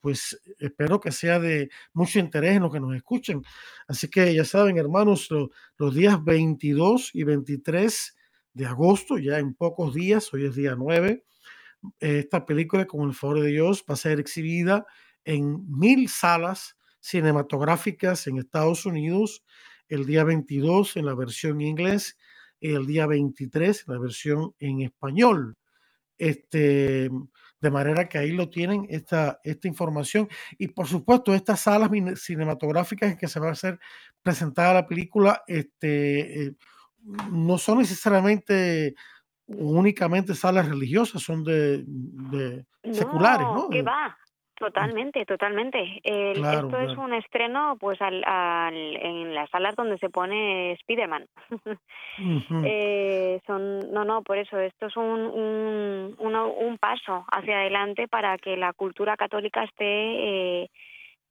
[0.00, 3.42] pues espero que sea de mucho interés en los que nos escuchen.
[3.86, 5.28] Así que ya saben, hermanos,
[5.76, 8.16] los días 22 y 23
[8.54, 11.24] de agosto, ya en pocos días, hoy es día 9,
[11.98, 14.86] esta película, con el favor de Dios, va a ser exhibida
[15.24, 19.44] en mil salas cinematográficas en Estados Unidos
[19.88, 22.16] el día 22 en la versión inglés
[22.60, 25.56] y el día 23 en la versión en español.
[26.18, 27.10] Este,
[27.60, 30.28] de manera que ahí lo tienen esta, esta información.
[30.58, 33.78] Y por supuesto, estas salas cinematográficas en que se va a ser
[34.22, 36.54] presentada la película, este, eh,
[37.30, 38.94] no son necesariamente
[39.58, 41.84] únicamente salas religiosas, son de,
[42.92, 43.68] seculares, ¿no?
[43.68, 44.16] ¿Qué va?
[44.60, 46.02] Totalmente, totalmente.
[46.04, 48.22] esto es un estreno pues al,
[48.74, 51.26] en las salas donde se pone Spiderman.
[52.66, 58.36] eh, son, no, no, por eso esto es un, un, un, paso hacia adelante para
[58.36, 60.70] que la cultura católica esté, eh,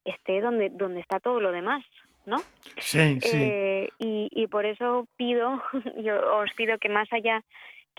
[0.06, 1.86] esté donde, donde está todo lo demás.
[2.26, 2.38] ¿no?
[2.78, 3.38] Sí, sí.
[3.44, 5.62] Eh, y, y por eso pido,
[6.04, 7.44] yo os pido que más allá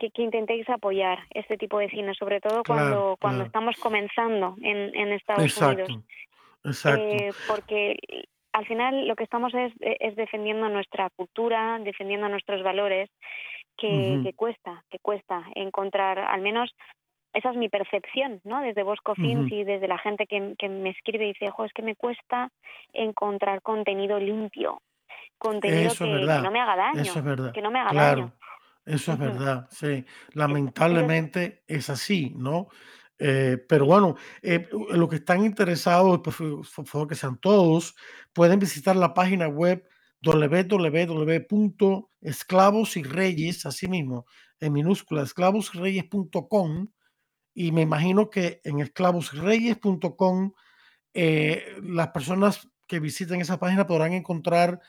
[0.09, 5.13] que, intentéis apoyar este tipo de cine, sobre todo cuando, cuando estamos comenzando en, en
[5.13, 5.91] Estados Unidos.
[6.65, 7.03] Exacto.
[7.03, 7.97] Eh, porque
[8.53, 13.11] al final lo que estamos es, es defendiendo nuestra cultura, defendiendo nuestros valores,
[13.77, 16.75] que, que cuesta, que cuesta encontrar, al menos
[17.33, 18.61] esa es mi percepción, ¿no?
[18.61, 21.73] Desde Bosco Films y desde la gente que, que me escribe y dice, jo, es
[21.73, 22.51] que me cuesta
[22.93, 24.83] encontrar contenido limpio,
[25.39, 27.53] contenido que, no me haga daño, Eso es verdad.
[27.53, 28.33] que no me haga daño.
[28.91, 30.05] Eso es verdad, sí.
[30.33, 32.69] Lamentablemente es así, ¿no?
[33.19, 36.33] Eh, pero bueno, eh, los que están interesados, por
[36.87, 37.95] favor que sean todos,
[38.33, 39.87] pueden visitar la página web
[40.23, 41.07] www.esclavos
[42.97, 44.27] y reyes, así mismo,
[44.59, 46.89] en minúscula, esclavosreyes.com.
[47.55, 50.53] Y me imagino que en esclavosreyes.com
[51.15, 54.81] eh, las personas que visiten esa página podrán encontrar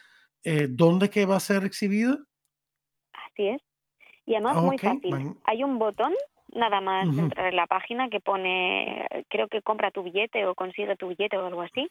[0.69, 2.17] dónde que va a ser exhibida.
[3.13, 3.70] Así es.
[4.31, 5.35] Y además muy fácil.
[5.43, 6.13] Hay un botón
[6.53, 10.95] nada más entrar en la página que pone, creo que compra tu billete o consigue
[10.95, 11.89] tu billete o algo así.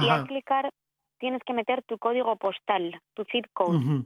[0.00, 0.72] Y al clicar
[1.18, 4.04] tienes que meter tu código postal, tu zip code.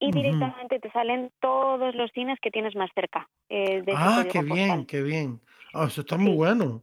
[0.00, 3.28] Y directamente te salen todos los cines que tienes más cerca.
[3.48, 5.40] Eh, de ah, qué bien, qué bien.
[5.74, 6.82] Ah, eso está muy bueno.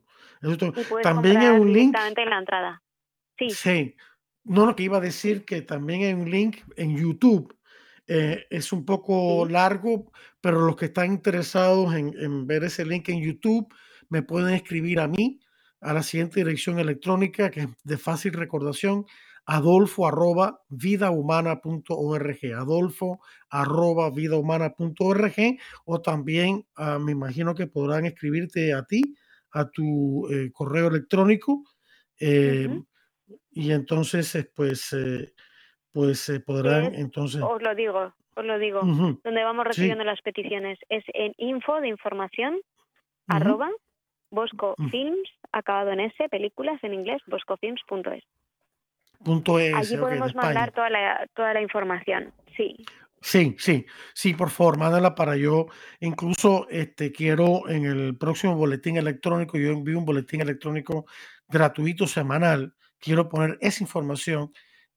[1.04, 1.95] también hay un link.
[1.97, 2.82] En la entrada.
[3.38, 3.49] Sí.
[3.49, 3.95] Sí.
[4.45, 7.54] No, lo que iba a decir que también hay un link en YouTube
[8.07, 13.21] eh, es un poco largo, pero los que están interesados en, ver ese link en
[13.21, 13.67] YouTube
[14.09, 15.39] me pueden escribir a mí
[15.81, 19.05] a la siguiente dirección electrónica que es de fácil recordación
[19.45, 25.35] adolfo arroba vidahumana.org adolfo arroba vidahumana.org
[25.85, 29.15] o también ah, me imagino que podrán escribirte a ti
[29.51, 31.63] a tu eh, correo electrónico
[32.19, 32.85] em,
[33.51, 35.33] y entonces pues eh,
[35.95, 37.41] pues se podrán entonces...
[37.41, 40.77] Os lo digo, os lo digo, donde vamos recibiendo las peticiones.
[40.89, 42.58] Es en info de información,
[43.27, 43.69] arroba,
[44.29, 48.25] Bosco Films, acabado en S, películas en inglés, boscofilms.es.
[49.23, 52.75] Punto es, Allí podemos mandar toda la, toda la información, sí.
[53.21, 55.67] Sí, sí, sí, por favor, mándala para yo.
[56.01, 61.05] Incluso este, quiero en el próximo boletín electrónico, yo envío un boletín electrónico
[61.47, 62.73] gratuito semanal.
[62.99, 64.51] Quiero poner esa información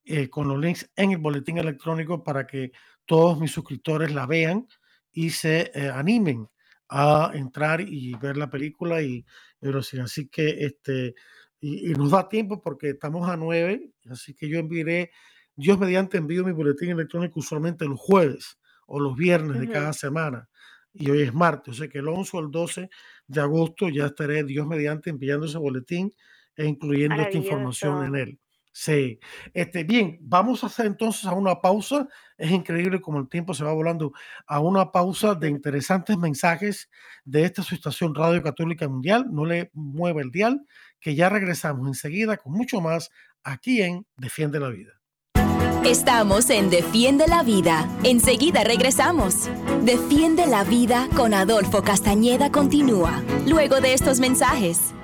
[0.08, 2.72] eh, con los links en el boletín electrónico para que
[3.04, 4.66] todos mis suscriptores la vean
[5.12, 6.48] y se eh, animen
[6.88, 9.24] a entrar y ver la película y
[10.02, 11.14] así que este
[11.60, 15.10] y, nos da tiempo porque estamos a nueve así que yo enviaré
[15.54, 20.48] Dios mediante envío mi boletín electrónico usualmente los jueves o los viernes de cada semana.
[20.92, 22.90] Y hoy es martes, o sea que el 11 o el 12
[23.26, 26.12] de agosto ya estaré Dios mediante enviando ese boletín
[26.56, 28.40] e incluyendo esta información en él.
[28.80, 29.18] Sí,
[29.54, 32.06] este, bien, vamos a hacer entonces a una pausa.
[32.36, 34.12] Es increíble como el tiempo se va volando
[34.46, 36.88] a una pausa de interesantes mensajes
[37.24, 39.26] de esta su estación Radio Católica Mundial.
[39.32, 40.64] No le mueva el dial,
[41.00, 43.10] que ya regresamos enseguida con mucho más
[43.42, 44.92] aquí en Defiende la Vida.
[45.84, 47.88] Estamos en Defiende la Vida.
[48.04, 49.50] Enseguida regresamos.
[49.82, 54.94] Defiende la Vida con Adolfo Castañeda continúa, luego de estos mensajes.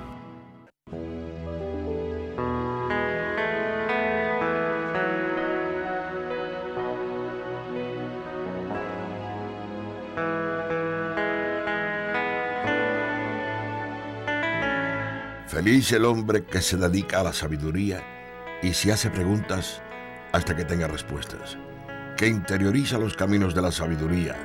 [15.55, 18.03] Feliz el hombre que se dedica a la sabiduría
[18.61, 19.81] y se hace preguntas
[20.33, 21.57] hasta que tenga respuestas,
[22.17, 24.35] que interioriza los caminos de la sabiduría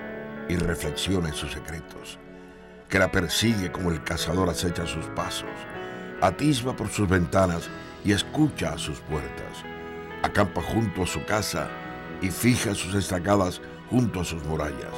[0.48, 2.20] y reflexiona en sus secretos,
[2.88, 5.50] que la persigue como el cazador acecha sus pasos,
[6.20, 7.68] atisba por sus ventanas
[8.04, 9.64] y escucha a sus puertas,
[10.22, 11.68] acampa junto a su casa
[12.22, 14.94] y fija sus estacadas junto a sus murallas.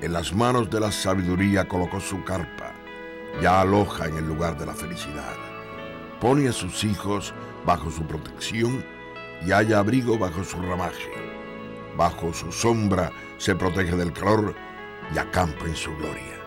[0.00, 2.65] En las manos de la sabiduría colocó su carpa
[3.42, 5.36] ya aloja en el lugar de la felicidad.
[6.20, 7.34] Pone a sus hijos
[7.64, 8.84] bajo su protección
[9.46, 11.10] y haya abrigo bajo su ramaje.
[11.96, 14.54] Bajo su sombra se protege del calor
[15.14, 16.45] y acampa en su gloria.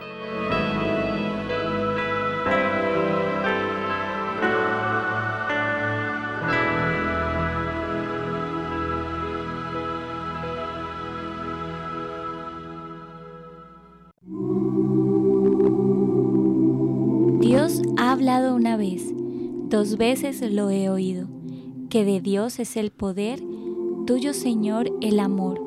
[20.00, 21.28] Veces lo he oído,
[21.90, 23.44] que de Dios es el poder,
[24.08, 25.62] tuyo Señor el amor,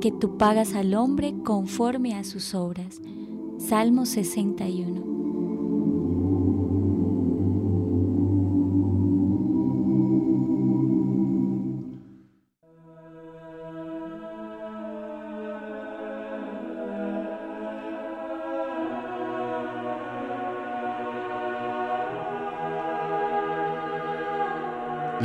[0.00, 3.02] que tú pagas al hombre conforme a sus obras.
[3.58, 5.07] Salmo 61.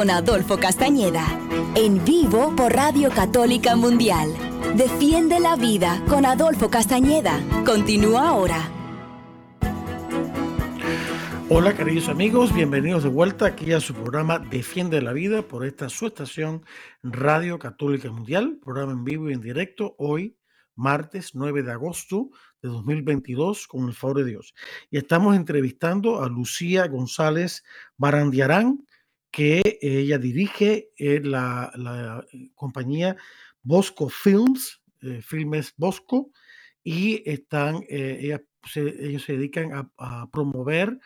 [0.00, 1.26] Con Adolfo Castañeda.
[1.74, 4.32] En vivo por Radio Católica Mundial.
[4.74, 7.38] Defiende la vida con Adolfo Castañeda.
[7.66, 8.72] Continúa ahora.
[11.50, 15.90] Hola queridos amigos, bienvenidos de vuelta aquí a su programa Defiende la Vida por esta
[15.90, 16.64] su estación
[17.02, 20.34] Radio Católica Mundial, programa en vivo y en directo hoy,
[20.76, 22.30] martes 9 de agosto
[22.62, 24.54] de 2022, con el favor de Dios.
[24.90, 27.64] Y estamos entrevistando a Lucía González
[27.98, 28.86] Barandiarán,
[29.30, 33.16] que ella dirige eh, la, la, eh, compañía
[33.62, 36.30] Bosco Films, eh, Filmes Bosco,
[36.82, 40.98] y están, ellos se dedican a, a, promover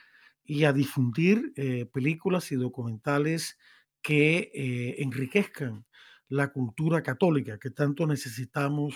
[0.45, 1.53] y a difundir
[1.93, 3.59] películas y documentales
[4.01, 5.85] que enriquezcan
[6.29, 8.95] la cultura católica que tanto necesitamos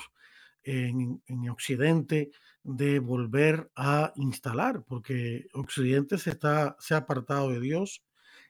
[0.62, 2.30] en, en, Occidente
[2.62, 8.04] de volver a instalar, porque Occidente se, está, se ha apartado de Dios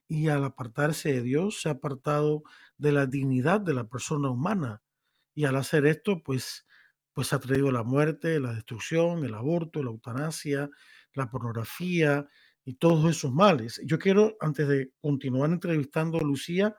[0.09, 2.43] y al apartarse de Dios se ha apartado
[2.79, 4.83] de la dignidad de la persona humana.
[5.35, 6.67] Y al hacer esto, pues,
[7.13, 10.71] pues ha traído la muerte, la destrucción, el aborto, la eutanasia,
[11.13, 12.27] la pornografía
[12.65, 13.81] y todos esos males.
[13.85, 16.75] Yo quiero, antes de continuar entrevistando a Lucía,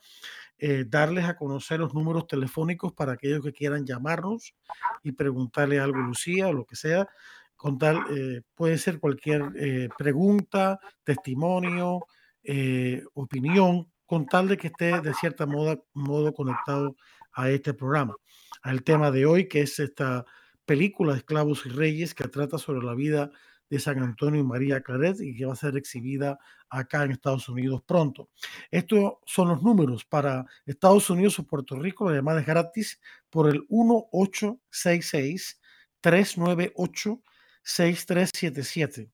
[0.58, 4.56] eh, darles a conocer los números telefónicos para aquellos que quieran llamarnos
[5.04, 7.08] y preguntarle algo a Lucía o lo que sea.
[7.56, 12.06] Con tal, eh, puede ser cualquier eh, pregunta, testimonio,
[12.44, 16.96] eh, opinión con tal de que esté de cierta modo, modo conectado
[17.34, 18.16] a este programa,
[18.62, 20.26] al tema de hoy, que es esta
[20.66, 23.32] película Esclavos y Reyes, que trata sobre la vida
[23.70, 27.48] de San Antonio y María Claret y que va a ser exhibida acá en Estados
[27.50, 28.30] Unidos pronto.
[28.72, 33.00] Estos son los números para Estados Unidos o Puerto Rico, la llamada es gratis
[33.30, 35.60] por el 1866
[36.02, 37.22] 398
[37.62, 39.12] 6377.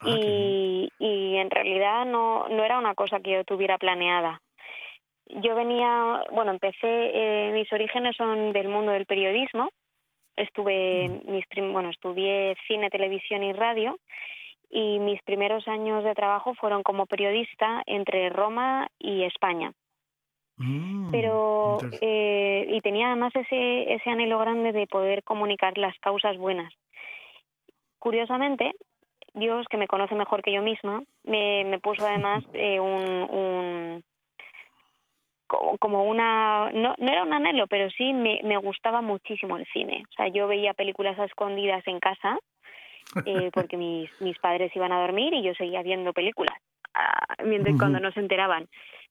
[0.00, 4.40] ah, y, y, en realidad no, no era una cosa que yo tuviera planeada.
[5.26, 9.70] Yo venía, bueno, empecé, eh, mis orígenes son del mundo del periodismo.
[10.36, 13.98] Estuve, mis, bueno, estudié cine, televisión y radio
[14.70, 19.72] y mis primeros años de trabajo fueron como periodista entre Roma y España.
[20.56, 26.36] Mm, Pero, eh, y tenía además ese, ese anhelo grande de poder comunicar las causas
[26.36, 26.72] buenas.
[27.98, 28.72] Curiosamente,
[29.34, 34.04] Dios, que me conoce mejor que yo misma, me, me puso además eh, un, un,
[35.78, 40.04] como una no, no era un anhelo pero sí me, me gustaba muchísimo el cine.
[40.10, 42.38] O sea yo veía películas escondidas en casa
[43.26, 46.56] eh, porque mis mis padres iban a dormir y yo seguía viendo películas
[46.94, 48.66] uh, mientras cuando no se enteraban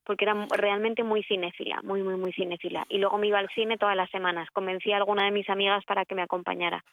[0.06, 2.86] porque era realmente muy cinéfila muy muy muy cinéfila.
[2.89, 5.84] Y luego me iba al cine todas las semanas convencí a alguna de mis amigas
[5.86, 6.84] para que me acompañara.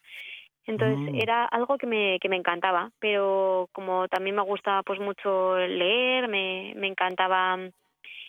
[0.67, 1.21] Entonces mm.
[1.21, 6.29] era algo que me, que me encantaba, pero como también me gustaba pues mucho leer,
[6.29, 7.59] me, me encantaba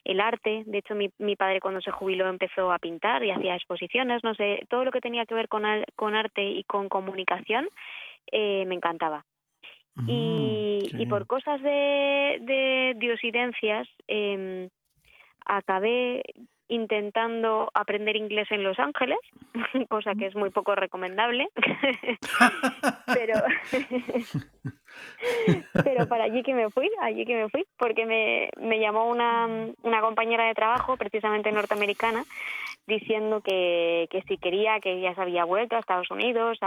[0.04, 0.64] el arte.
[0.66, 4.34] De hecho, mi, mi padre cuando se jubiló empezó a pintar y hacía exposiciones, no
[4.36, 5.64] sé, todo lo que tenía que ver con,
[5.96, 7.68] con arte y con comunicación
[8.32, 9.26] eh, me encantaba.
[10.08, 14.70] y, y, por cosas de, de diosidencias, eh,
[15.46, 16.24] acabé
[16.72, 19.20] intentando aprender inglés en Los Ángeles,
[19.90, 21.50] cosa que es muy poco recomendable,
[25.84, 29.48] pero para allí que me fui, allí que me fui, porque me, me llamó una,
[29.84, 32.24] una compañera de trabajo, precisamente norteamericana,
[32.88, 36.58] diciendo que, que si quería, que ya se había vuelto a Estados Unidos,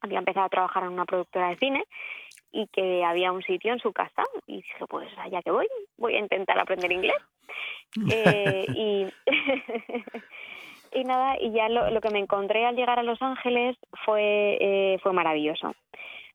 [0.00, 1.84] había empezado a trabajar en una productora de cine
[2.52, 4.24] y que había un sitio en su casa.
[4.46, 7.16] Y dije pues allá que voy voy a intentar aprender inglés
[8.10, 9.06] eh, y
[10.98, 14.58] y nada y ya lo, lo, que me encontré al llegar a Los Ángeles fue
[14.60, 15.74] eh, fue maravilloso.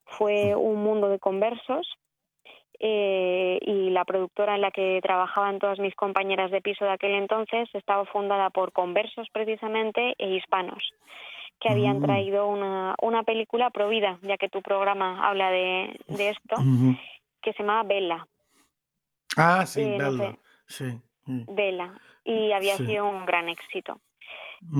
[0.05, 1.87] Fue un mundo de conversos
[2.79, 7.13] eh, y la productora en la que trabajaban todas mis compañeras de piso de aquel
[7.13, 10.83] entonces estaba fundada por conversos precisamente e hispanos
[11.63, 12.03] que habían mm.
[12.03, 16.57] traído una, una película provida, ya que tu programa habla de, de esto,
[17.41, 18.27] que se llamaba Bella.
[19.37, 20.37] Ah, sí, eh, Bella.
[20.67, 20.99] sí.
[21.25, 21.93] Bella.
[22.25, 23.99] Y había sido un gran éxito.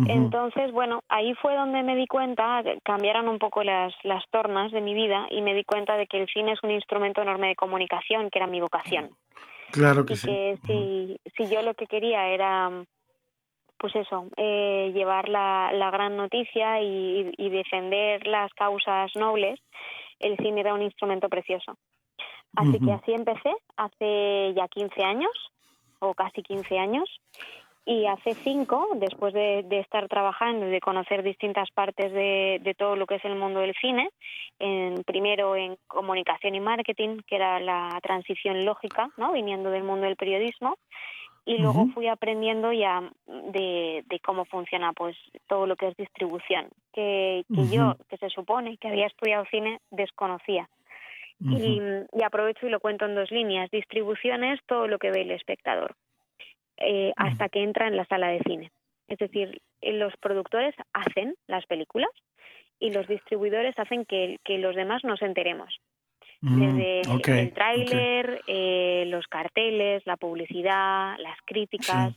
[0.07, 4.79] Entonces, bueno, ahí fue donde me di cuenta, cambiaron un poco las, las tornas de
[4.79, 7.55] mi vida y me di cuenta de que el cine es un instrumento enorme de
[7.55, 9.09] comunicación, que era mi vocación.
[9.71, 10.27] Claro que y sí.
[10.27, 12.71] Que si, si yo lo que quería era
[13.83, 19.59] pues eso, eh, llevar la, la, gran noticia y, y, defender las causas nobles,
[20.19, 21.75] el cine era un instrumento precioso.
[22.55, 25.31] Así que así empecé hace ya 15 años,
[25.99, 27.09] o casi 15 años,
[27.85, 32.73] y hace cinco, después de, de estar trabajando y de conocer distintas partes de, de,
[32.75, 34.11] todo lo que es el mundo del cine,
[34.59, 39.33] en, primero en comunicación y marketing, que era la transición lógica, ¿no?
[39.33, 40.77] viniendo del mundo del periodismo,
[41.45, 45.17] y luego fui aprendiendo ya de, de, cómo funciona pues
[45.47, 49.79] todo lo que es distribución que, que yo que se supone que había estudiado cine
[49.91, 50.69] desconocía.
[51.39, 51.81] Y,
[52.13, 53.69] y, aprovecho y lo cuento en dos líneas.
[53.69, 55.93] Distribución es todo lo que ve el espectador
[56.77, 58.71] eh, hasta que entra en la sala de cine.
[59.09, 62.11] Es decir los productores hacen las películas
[62.79, 65.77] y los distribuidores hacen que, que los demás nos enteremos
[66.45, 72.13] Mm, Desde el tráiler, eh, los carteles, la publicidad, las críticas,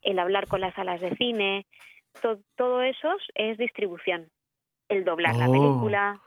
[0.00, 1.66] el hablar con las salas de cine,
[2.56, 4.30] todo eso es distribución.
[4.88, 5.52] El doblar la oh.
[5.52, 6.20] película.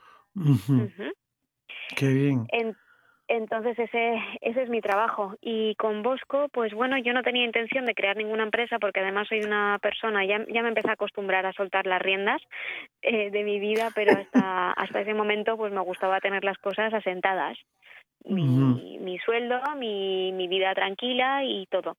[1.98, 2.48] Qué bien.
[3.34, 5.36] Entonces ese, ese es mi trabajo.
[5.39, 9.29] Y con Bosco, pues bueno, yo no tenía intención de crear ninguna empresa porque además
[9.29, 12.41] soy una persona, ya, ya me empecé a acostumbrar a soltar las riendas
[13.01, 16.93] eh, de mi vida, pero hasta, hasta ese momento pues me gustaba tener las cosas
[16.93, 17.57] asentadas.
[18.25, 21.95] Mi, mi sueldo, mi, mi vida tranquila y todo.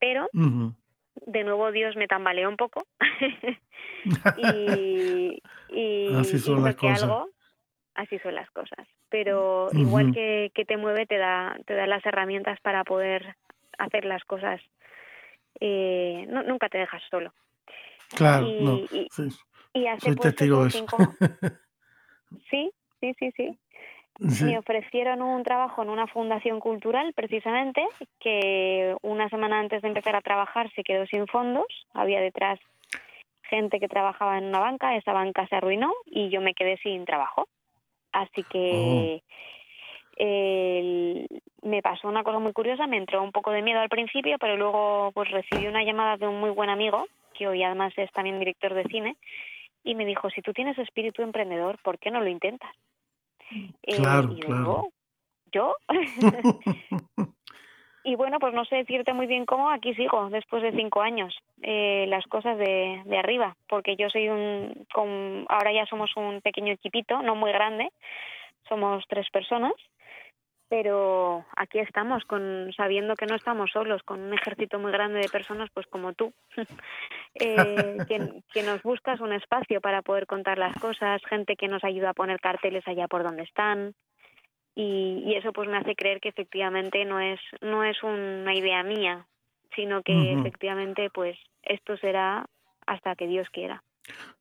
[0.00, 2.82] Pero, de nuevo, Dios me tambaleó un poco.
[4.38, 5.38] y,
[5.68, 7.02] y Así son las cosas.
[7.02, 7.35] algo
[7.96, 8.86] así son las cosas.
[9.08, 13.36] Pero igual que, que te mueve, te da, te da las herramientas para poder
[13.78, 14.60] hacer las cosas.
[15.60, 17.32] Eh, no, nunca te dejas solo.
[18.14, 18.76] Claro, y, no.
[18.76, 19.28] y, Sí.
[19.74, 20.86] y hace Soy pues testigo de eso,
[22.50, 22.70] sí,
[23.00, 23.58] sí, sí.
[24.28, 24.44] Sí.
[24.44, 27.86] Me ofrecieron un trabajo en una fundación cultural, precisamente,
[28.18, 31.66] que una semana antes de empezar a trabajar se quedó sin fondos.
[31.92, 32.58] Había detrás
[33.42, 37.04] gente que trabajaba en una banca, esa banca se arruinó y yo me quedé sin
[37.04, 37.46] trabajo.
[38.12, 39.26] Así que Oh.
[41.62, 44.56] me pasó una cosa muy curiosa, me entró un poco de miedo al principio, pero
[44.56, 48.38] luego pues recibí una llamada de un muy buen amigo, que hoy además es también
[48.38, 49.16] director de cine,
[49.84, 52.72] y me dijo, si tú tienes espíritu emprendedor, ¿por qué no lo intentas?
[53.82, 54.88] Claro, y claro.
[55.52, 55.76] ¿yo?
[58.06, 61.36] y bueno, pues no sé decirte muy bien cómo, aquí sigo después de cinco años,
[61.60, 66.40] eh, las cosas de, de arriba, porque yo soy un, con, ahora ya somos un
[66.40, 67.90] pequeño equipito, no muy grande,
[68.68, 69.72] somos tres personas,
[70.68, 75.28] pero aquí estamos, con, sabiendo que no estamos solos, con un ejército muy grande de
[75.28, 76.32] personas, pues como tú,
[77.34, 81.82] eh, que, que, nos buscas un espacio para poder contar las cosas, gente que nos
[81.82, 83.94] ayuda a poner carteles allá por donde están,
[84.78, 89.26] y, eso pues me hace creer que efectivamente no es no es una idea mía
[89.74, 92.46] sino que efectivamente pues esto será
[92.86, 93.82] hasta que Dios quiera.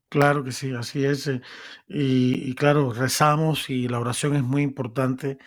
[0.08, 1.42] Claro que sí así es eh,
[1.88, 5.38] y, claro rezamos y la oración es muy importante.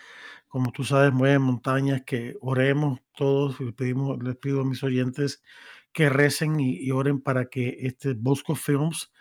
[0.47, 4.83] Como tú sabes muy en montañas que oremos todos y pedimos les pido a mis
[4.83, 5.41] oyentes
[5.91, 9.11] que recen y, oren para que este Bosco Films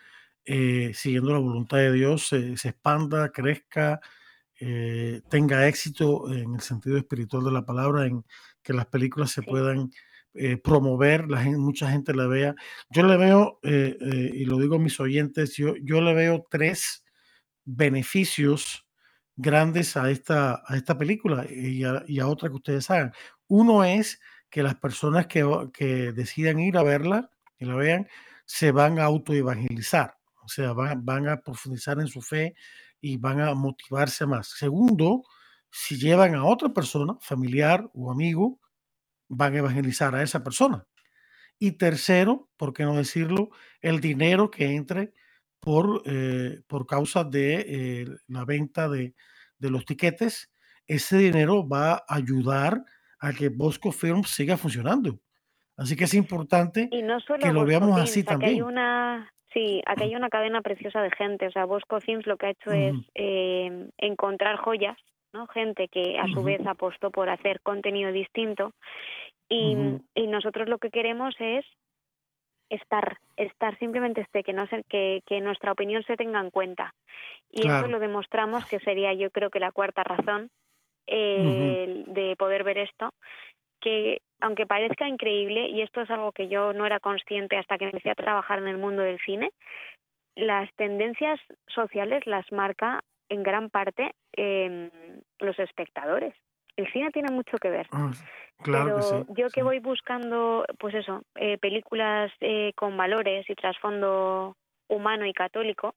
[0.44, 4.00] eh, siguiendo la voluntad de Dios se expanda crezca
[4.60, 8.24] eh, tenga éxito en el sentido espiritual de la palabra, en
[8.62, 9.90] que las películas se puedan
[10.34, 12.54] eh, promover, la gente, mucha gente la vea.
[12.90, 13.96] Yo le veo, eh,
[14.34, 17.04] y lo digo a mis oyentes, yo, yo le veo tres
[17.64, 18.86] beneficios
[19.36, 23.12] grandes a esta, a esta película y a, y a otra que ustedes hagan.
[23.46, 28.08] Uno es que las personas que, que decidan ir a verla y la vean,
[28.44, 32.54] se van a autoevangelizar, o sea, van, van a profundizar en su fe,
[33.00, 34.48] y van a motivarse más.
[34.48, 35.22] Segundo,
[35.70, 38.60] si llevan a otra persona, familiar o amigo,
[39.28, 40.86] van a evangelizar a esa persona.
[41.58, 45.12] Y tercero, por qué no decirlo, el dinero que entre
[45.60, 49.14] por, eh, por causa de eh, la venta de,
[49.58, 50.50] de, los tiquetes,
[50.86, 52.84] ese dinero va a ayudar
[53.18, 55.20] a que Bosco Film siga funcionando.
[55.78, 58.54] Así que es importante que lo veamos así también.
[58.54, 61.46] Hay una, Sí, aquí hay una cadena preciosa de gente.
[61.46, 64.98] O sea, Bosco Films lo que ha hecho es eh, encontrar joyas,
[65.32, 65.46] ¿no?
[65.46, 68.72] Gente que a su vez apostó por hacer contenido distinto.
[69.48, 69.76] Y,
[70.14, 71.64] y nosotros lo que queremos es
[72.68, 76.94] estar, estar simplemente este, que no se, que, que nuestra opinión se tenga en cuenta.
[77.50, 80.50] Y eso lo demostramos que sería yo creo que la cuarta razón
[81.06, 83.14] eh, de poder ver esto,
[83.80, 87.86] que aunque parezca increíble, y esto es algo que yo no era consciente hasta que
[87.86, 89.50] empecé a trabajar en el mundo del cine,
[90.36, 94.90] las tendencias sociales las marca en gran parte eh,
[95.40, 96.34] los espectadores.
[96.76, 97.88] El cine tiene mucho que ver.
[97.90, 98.12] Ah,
[98.62, 103.54] claro pero que yo que voy buscando, pues eso, eh, películas eh, con valores y
[103.56, 104.56] trasfondo
[104.88, 105.96] humano y católico,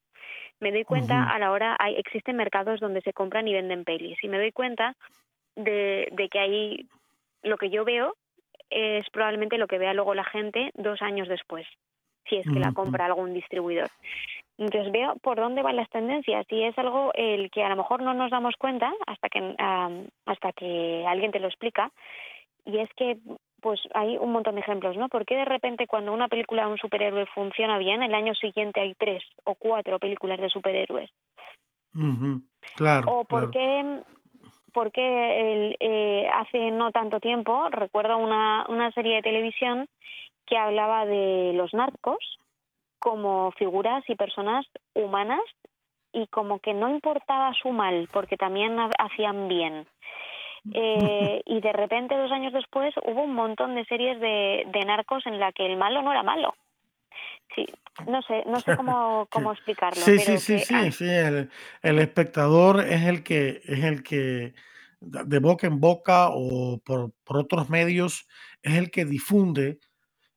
[0.58, 4.18] me doy cuenta a la hora, hay, existen mercados donde se compran y venden pelis,
[4.22, 4.94] y me doy cuenta
[5.56, 6.86] de, de que hay
[7.42, 8.14] lo que yo veo
[8.70, 11.66] es probablemente lo que vea luego la gente dos años después,
[12.28, 13.90] si es que la compra algún distribuidor.
[14.58, 18.02] Entonces veo por dónde van las tendencias y es algo el que a lo mejor
[18.02, 19.54] no nos damos cuenta hasta que
[20.26, 21.90] hasta que alguien te lo explica
[22.64, 23.18] y es que
[23.60, 25.08] pues hay un montón de ejemplos, ¿no?
[25.08, 28.80] ¿Por qué de repente cuando una película de un superhéroe funciona bien, el año siguiente
[28.80, 31.10] hay tres o cuatro películas de superhéroes?
[32.76, 33.12] Claro.
[33.12, 34.02] O por qué
[34.72, 39.88] porque eh, hace no tanto tiempo recuerdo una, una serie de televisión
[40.46, 42.18] que hablaba de los narcos
[42.98, 45.40] como figuras y personas humanas
[46.12, 49.86] y como que no importaba su mal porque también hacían bien.
[50.72, 55.26] Eh, y de repente dos años después hubo un montón de series de, de narcos
[55.26, 56.54] en la que el malo no era malo.
[57.54, 57.66] Sí,
[58.06, 60.02] no sé, no sé cómo, cómo explicarlo.
[60.02, 61.50] Sí, sí, sí, sí, sí, el,
[61.82, 64.54] el, espectador es el que, es el que
[65.00, 68.28] de boca en boca o por, por otros medios,
[68.62, 69.80] es el que difunde,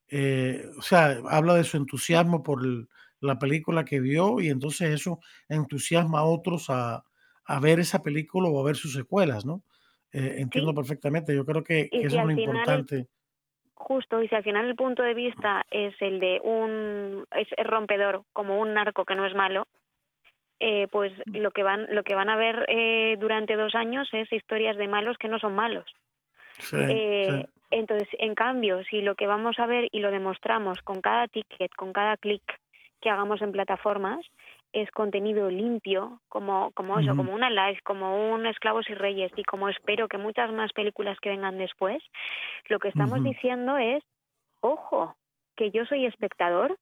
[0.09, 2.61] eh, o sea, habla de su entusiasmo por
[3.19, 7.03] la película que vio y entonces eso entusiasma a otros a,
[7.45, 9.63] a ver esa película o a ver sus secuelas, ¿no?
[10.11, 13.07] Eh, entiendo perfectamente, yo creo que, eso es lo importante
[13.75, 18.23] justo y si al final el punto de vista es el de un es, rompedor
[18.33, 19.67] como un narco que no es malo
[20.59, 21.37] eh, pues mm.
[21.37, 24.87] lo que van lo que van a ver eh, durante dos años es historias de
[24.87, 25.85] malos que no son malos
[26.71, 31.27] eh, entonces en cambio si lo que vamos a ver y lo demostramos con cada
[31.27, 32.43] ticket con cada clic
[33.01, 34.25] que hagamos en plataformas
[34.75, 39.43] es contenido limpio, como, como eso, como una live, como un Esclavos y Reyes, y
[39.43, 42.03] como espero que muchas más películas que vengan después,
[42.67, 44.03] lo que estamos diciendo es,
[44.59, 45.15] ojo,
[45.55, 46.77] que yo soy espectador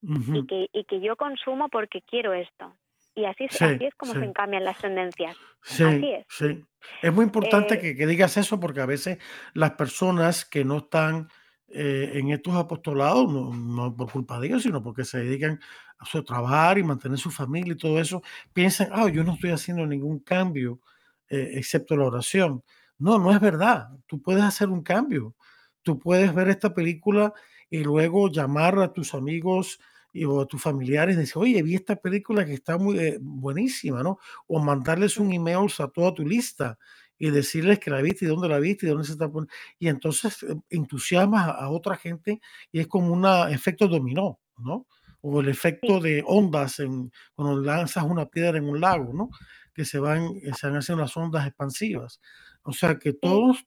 [0.00, 2.72] y, que, y que yo consumo porque quiero esto.
[3.16, 5.36] Y así, así es como se cambian las tendencias.
[5.62, 6.24] Así es.
[6.28, 6.64] sí.
[7.02, 9.18] Es muy importante eh que, digas eso porque a veces
[9.54, 11.28] las personas que no están
[11.70, 15.60] eh, en estos apostolados, no, no, por culpa de ellos, sino porque se dedican
[15.98, 19.50] a su trabajar y mantener su familia y todo eso, piensan, ah, yo no estoy
[19.50, 20.80] haciendo ningún cambio
[21.28, 22.62] eh, excepto la oración.
[22.98, 23.90] No, no es verdad.
[24.06, 25.34] Tú puedes hacer un cambio.
[25.82, 27.32] Tú puedes ver esta película
[27.70, 29.78] y luego llamar a tus amigos
[30.12, 33.18] y, o a tus familiares y decir, oye, vi esta película que está muy eh,
[33.20, 34.18] buenísima, ¿no?
[34.46, 36.78] O mandarles un email a toda tu lista
[37.18, 39.52] y decirles que la viste y dónde la viste y dónde se está poniendo.
[39.78, 42.40] Y entonces eh, entusiasmas a, otra gente
[42.72, 44.86] y es como un efecto dominó, ¿no?
[45.20, 49.30] O el efecto de ondas en, cuando lanzas una piedra en un lago, ¿no?
[49.74, 52.20] Que se van, eh, se van haciendo las ondas expansivas.
[52.62, 53.64] O sea que todos...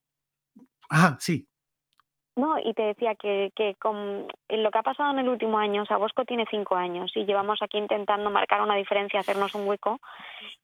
[0.90, 1.48] Ajá, sí.
[2.36, 5.84] No, y te decía que, que con lo que ha pasado en el último año,
[5.84, 9.68] o sea, Bosco tiene cinco años y llevamos aquí intentando marcar una diferencia, hacernos un
[9.68, 10.00] hueco,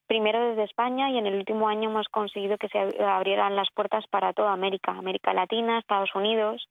[0.07, 4.05] primero desde España y en el último año hemos conseguido que se abrieran las puertas
[4.07, 6.67] para toda América, América Latina, Estados Unidos,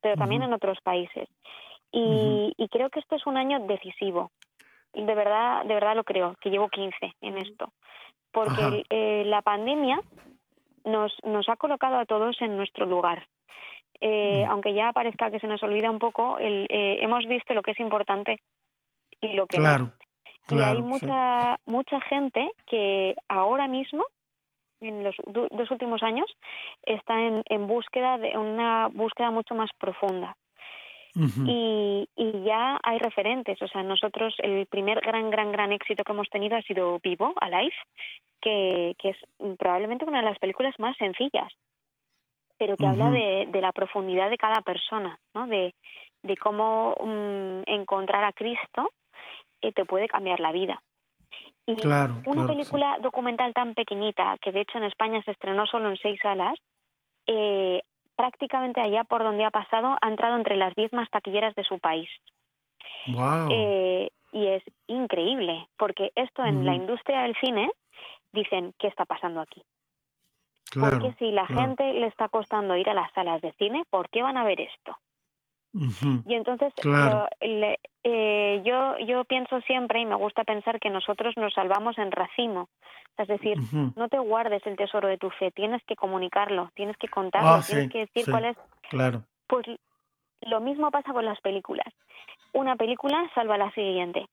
[0.00, 1.28] pero también en otros países.
[1.90, 4.30] Y, y, creo que este es un año decisivo.
[4.92, 7.72] De verdad, de verdad lo creo, que llevo 15 en esto.
[8.30, 10.00] Porque eh, la pandemia
[10.84, 13.26] nos, nos ha colocado a todos en nuestro lugar.
[14.00, 17.62] Eh, aunque ya parezca que se nos olvida un poco, el, eh, hemos visto lo
[17.62, 18.40] que es importante
[19.20, 19.92] y lo que claro,
[20.50, 24.04] Y hay mucha, mucha gente que ahora mismo,
[24.80, 26.26] en los dos últimos años,
[26.82, 30.36] está en, en búsqueda de una búsqueda mucho más profunda.
[31.14, 33.60] y, y, ya hay referentes.
[33.60, 37.34] O sea, nosotros el primer gran, gran, gran éxito que hemos tenido ha sido Vivo,
[37.40, 37.74] Alive,
[38.40, 39.16] que, que es
[39.58, 41.52] probablemente una de las películas más sencillas
[42.58, 45.46] pero que habla de, de, la profundidad de cada persona, ¿no?
[45.46, 45.74] de,
[46.24, 48.90] de cómo mm, encontrar a Cristo
[49.60, 50.82] y te puede cambiar la vida.
[51.66, 55.98] Y una película documental tan pequeñita, que de hecho en España se estrenó solo en
[55.98, 56.58] seis salas,
[57.26, 57.82] eh,
[58.16, 61.78] prácticamente allá por donde ha pasado ha entrado entre las diez más taquilleras de su
[61.78, 62.08] país.
[63.08, 63.48] Wow.
[63.50, 67.70] Eh, y es increíble, porque esto en la industria del cine
[68.32, 69.62] dicen, ¿qué está pasando aquí?
[70.72, 74.22] Porque si la gente le está costando ir a las salas de cine, ¿por qué
[74.22, 74.96] van a ver esto?
[76.26, 76.72] Y entonces
[77.40, 82.68] eh, yo, yo pienso siempre y me gusta pensar que nosotros nos salvamos en racimo.
[83.16, 83.58] Es decir,
[83.96, 87.62] no te guardes el tesoro de tu fe, tienes que comunicarlo, tienes que contarlo, ah,
[87.66, 88.56] tienes que decir cuál es.
[88.90, 89.24] Claro.
[89.48, 89.66] Pues
[90.42, 91.92] lo mismo pasa con las películas.
[92.52, 94.26] Una película salva a la siguiente.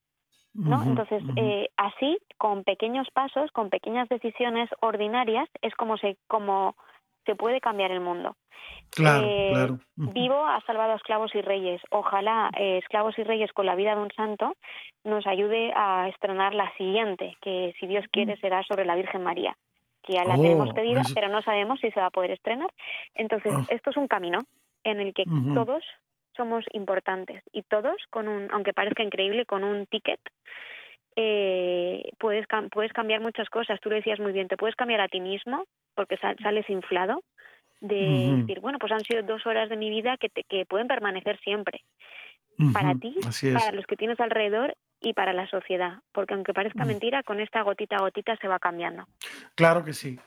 [0.54, 0.82] ¿no?
[0.82, 6.76] Entonces, eh, así, con pequeños pasos, con pequeñas decisiones ordinarias, es como se, como
[7.26, 8.36] se puede cambiar el mundo.
[8.90, 9.78] Claro, eh, claro.
[9.96, 11.82] Vivo ha salvado a esclavos y reyes.
[11.90, 14.56] Ojalá eh, Esclavos y Reyes con la vida de un santo
[15.04, 18.40] nos ayude a estrenar la siguiente, que si Dios quiere mm.
[18.40, 19.56] será sobre la Virgen María,
[20.02, 22.70] que ya la tenemos oh, pedida, pero no sabemos si se va a poder estrenar.
[23.14, 23.66] Entonces, oh.
[23.68, 24.40] esto es un camino
[24.84, 25.84] en el que todos
[26.36, 30.20] somos importantes y todos, con un, aunque parezca increíble, con un ticket
[31.16, 33.80] eh, puedes, puedes cambiar muchas cosas.
[33.80, 35.64] Tú lo decías muy bien, te puedes cambiar a ti mismo
[35.94, 37.22] porque sales inflado
[37.80, 40.88] de decir, bueno, pues han sido dos horas de mi vida que, te, que pueden
[40.88, 41.82] permanecer siempre.
[42.72, 43.14] Para ti,
[43.52, 46.88] para los que tienes alrededor y para la sociedad, porque aunque parezca mm.
[46.88, 49.06] mentira, con esta gotita a gotita se va cambiando.
[49.54, 50.18] Claro que sí,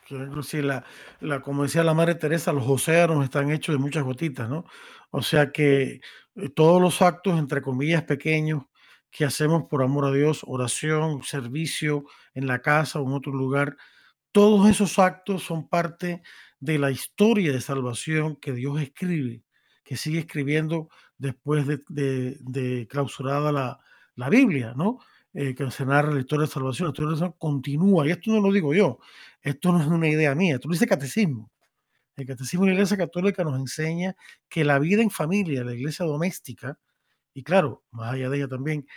[0.43, 0.83] sí la,
[1.21, 4.65] la, como decía la Madre Teresa, los océanos están hechos de muchas gotitas, ¿no?
[5.09, 6.01] O sea que
[6.35, 8.65] eh, todos los actos, entre comillas, pequeños
[9.12, 13.78] que hacemos por amor a Dios, oración, servicio en la casa o en otro lugar,
[14.32, 16.22] todos esos actos son parte
[16.60, 19.43] de la historia de salvación que Dios escribe,
[19.84, 21.80] que sigue escribiendo después de,
[22.39, 23.80] de, clausurada la,
[24.16, 24.99] la, Biblia, ¿no?
[25.34, 26.88] Eh, que se la historia de salvación.
[26.88, 28.99] La historia de salvación continúa, y esto no lo digo yo,
[29.41, 31.51] esto no es una idea mía, esto lo dice catecismo.
[32.16, 34.16] El Catecismo de la Iglesia Católica nos enseña
[34.49, 36.78] que la vida en familia, la iglesia doméstica,
[37.39, 38.87] y claro, más allá de ella también,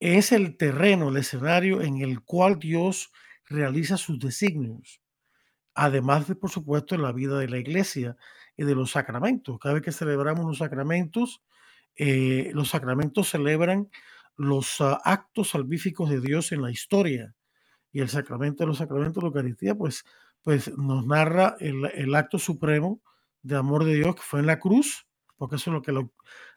[0.00, 3.12] es el terreno, el escenario en el cual Dios
[3.46, 5.00] realiza sus designios.
[5.74, 8.16] Además de, por supuesto, la vida de la iglesia
[8.56, 9.58] y de los sacramentos.
[9.58, 11.42] Cada vez que celebramos los sacramentos,
[11.96, 13.88] eh, los sacramentos celebran
[14.36, 17.34] los ah, actos salvíficos de Dios en la historia.
[17.90, 20.04] Y el sacramento de los sacramentos la Eucaristía, pues
[20.42, 23.02] pues nos narra el, acto supremo
[23.42, 26.08] de amor de Dios que fue en la cruz, porque eso es lo que la,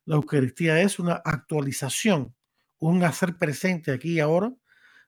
[0.07, 2.35] Eucaristía es, una actualización,
[2.79, 4.53] un hacer presente aquí y ahora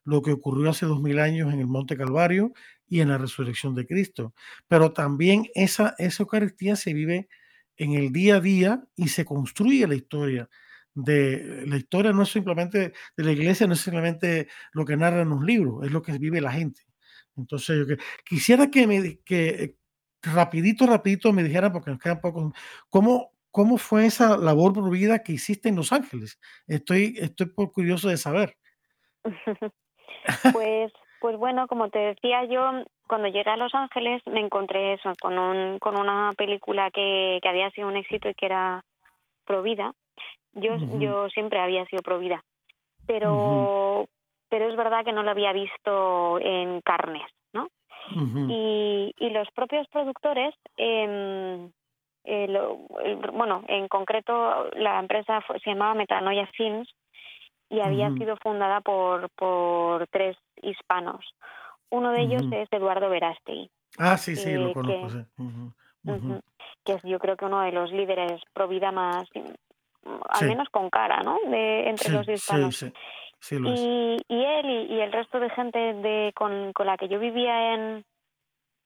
[0.05, 2.53] lo que ocurrió hace dos mil años en el Monte Calvario
[2.87, 4.33] y en la resurrección de Cristo.
[4.67, 7.29] Pero también esa, esa Eucaristía se vive
[7.77, 10.49] en el día a día y se construye la historia.
[10.93, 15.21] De, la historia no es simplemente de la iglesia, no es simplemente lo que narra
[15.21, 16.83] en los libros, es lo que vive la gente
[17.35, 19.75] Entonces, yo quisiera que me que
[20.21, 22.53] rapidito, rapidito me dijera, porque nos quedan pocos,
[22.89, 26.39] ¿cómo, cómo fue esa labor por vida que hiciste en Los Ángeles?
[26.67, 28.57] Estoy, estoy por curioso de saber.
[30.53, 30.91] pues,
[31.21, 35.37] pues bueno, como te decía yo, cuando llegué a Los Ángeles me encontré eso, con,
[35.37, 38.83] un, con una película que, que había sido un éxito y que era
[39.45, 39.93] Provida.
[40.53, 42.43] Yo, yo siempre había sido Provida,
[43.05, 44.07] pero,
[44.49, 47.67] pero es verdad que no lo había visto en carnes, ¿no?
[48.49, 51.69] y, y los propios productores, eh,
[53.33, 56.89] bueno, en concreto la empresa se llamaba Metanoia Films
[57.69, 61.25] y había sido fundada por, por tres hispanos.
[61.89, 63.69] Uno de ellos es Eduardo Verástegui.
[63.97, 66.39] Ah, sí, sí, lo eh, conozco, que, sí.
[66.85, 69.29] que es yo creo que uno de los líderes pro vida más,
[70.29, 71.37] al menos con cara, ¿no?
[71.47, 72.75] De, entre los hispanos.
[72.75, 72.91] Sí,
[73.39, 73.59] sí.
[73.59, 77.19] Lo y, y, él y, el resto de gente de, con, con la que yo
[77.19, 78.05] vivía en,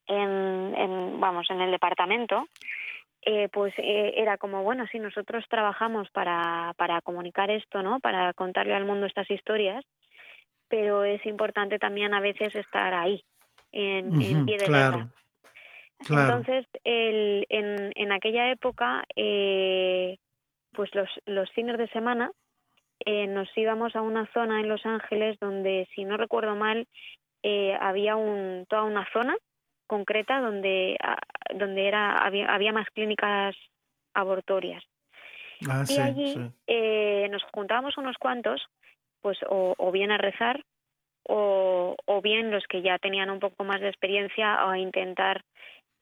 [0.08, 2.48] en, en, vamos, en el departamento,
[3.30, 8.00] eh, pues eh, era como, bueno, sí, nosotros trabajamos para, para comunicar esto, ¿no?
[8.00, 9.84] Para contarle al mundo estas historias,
[10.70, 13.22] pero es importante también a veces estar ahí,
[13.74, 15.10] en, pie de claro,
[16.00, 20.18] Entonces, el, en, en aquella época, eh,
[20.72, 22.32] pues los, los fines de semana
[23.06, 26.88] eh, nos íbamos a una zona en Los Ángeles donde, si no recuerdo mal,
[27.44, 29.36] eh, había un, toda una zona
[29.88, 31.18] concreta donde, ah,
[31.56, 33.56] donde era, había, había más clínicas
[34.14, 34.84] abortorias.
[35.68, 38.62] Ah, y allí Eh, nos juntábamos unos cuantos,
[39.22, 40.64] pues o, o bien a rezar
[41.24, 45.44] o, o, bien los que ya tenían un poco más de experiencia a intentar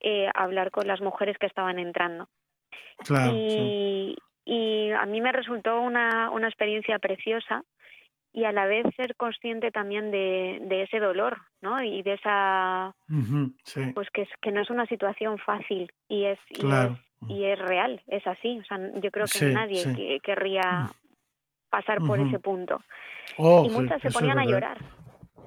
[0.01, 2.27] eh, hablar con las mujeres que estaban entrando.
[2.97, 4.15] Claro, y,
[4.45, 7.63] y a mí me resultó una, una experiencia preciosa
[8.35, 11.81] y a la vez ser consciente también de, de ese dolor, ¿no?
[11.81, 12.93] Y de esa,
[13.93, 16.37] pues que, es, que no es una situación fácil y es,
[17.29, 18.59] y, es, real, es así.
[18.59, 20.91] O sea, yo creo que nadie querría
[21.69, 22.81] pasar por ese punto.
[23.37, 24.79] Oh, y muchas se ponían a llorar.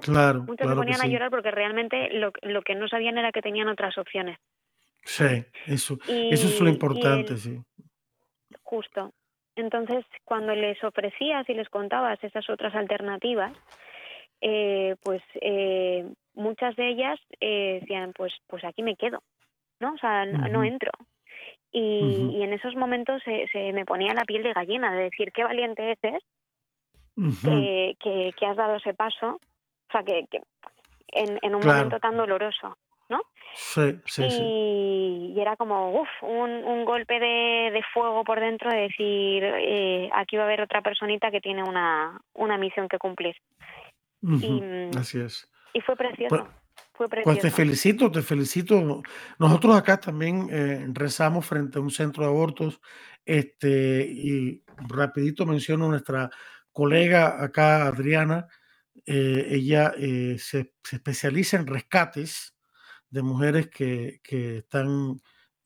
[0.01, 0.41] Claro.
[0.41, 3.67] Muchas se ponían a llorar porque realmente lo, lo que no sabían era que tenían
[3.67, 4.39] otras opciones.
[5.03, 7.61] Sí, eso, eso es lo importante, sí.
[8.63, 9.13] Justo.
[9.59, 13.51] Entonces, cuando les ofrecías y les contabas esas otras alternativas,
[14.41, 19.21] eh, pues eh, muchas de ellas eh, decían, pues, pues aquí me quedo,
[19.79, 19.93] ¿no?
[19.93, 20.91] O sea, no, entro.
[21.71, 25.31] Y, y, en esos momentos se, se, me ponía la piel de gallina de decir,
[25.31, 26.23] qué valiente eres,
[27.43, 30.41] que, que, has dado ese paso, o sea, que, que
[31.11, 32.75] en, en un momento tan doloroso.
[33.09, 33.21] ¿No?
[33.55, 35.33] Sí, sí, y, sí.
[35.35, 40.09] y era como, uff, un, un golpe de, de, fuego por dentro de decir, eh,
[40.15, 43.35] aquí va a haber otra personita que tiene una, una misión que cumplir.
[44.21, 44.61] y,
[44.97, 45.51] Así es.
[45.73, 46.29] Y fue precioso.
[46.29, 46.43] Pues,
[46.93, 47.39] fue precioso.
[47.39, 49.01] Pues te felicito, te felicito.
[49.39, 52.79] Nosotros acá también eh, rezamos frente a un centro de abortos
[53.25, 56.29] este, y rapidito menciono nuestra
[56.71, 58.47] colega acá, Adriana,
[59.05, 62.55] eh, ella eh, se, se, especializa en rescates
[63.09, 65.21] de mujeres que, que están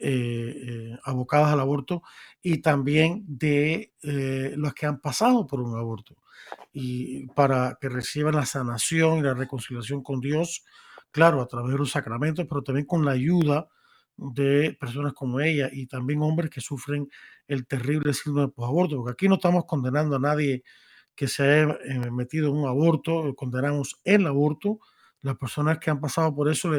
[0.06, 2.04] eh, eh, abocadas al aborto
[2.41, 6.18] y también de eh, los que han pasado por un aborto.
[6.74, 10.66] Y para que reciban la sanación y la reconciliación con Dios,
[11.12, 13.70] claro, a través de los sacramentos, pero también con la ayuda
[14.18, 17.08] de personas como ella y también hombres que sufren
[17.48, 20.64] el terrible síndrome de posaborto, porque aquí no estamos condenando a nadie
[21.16, 21.80] que se haya
[22.12, 24.80] metido en un aborto, condenamos el aborto,
[25.22, 26.72] las personas que han pasado por eso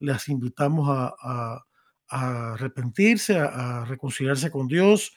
[0.00, 1.64] les invitamos a,
[2.08, 5.12] arrepentirse, a, reconciliarse con Dios,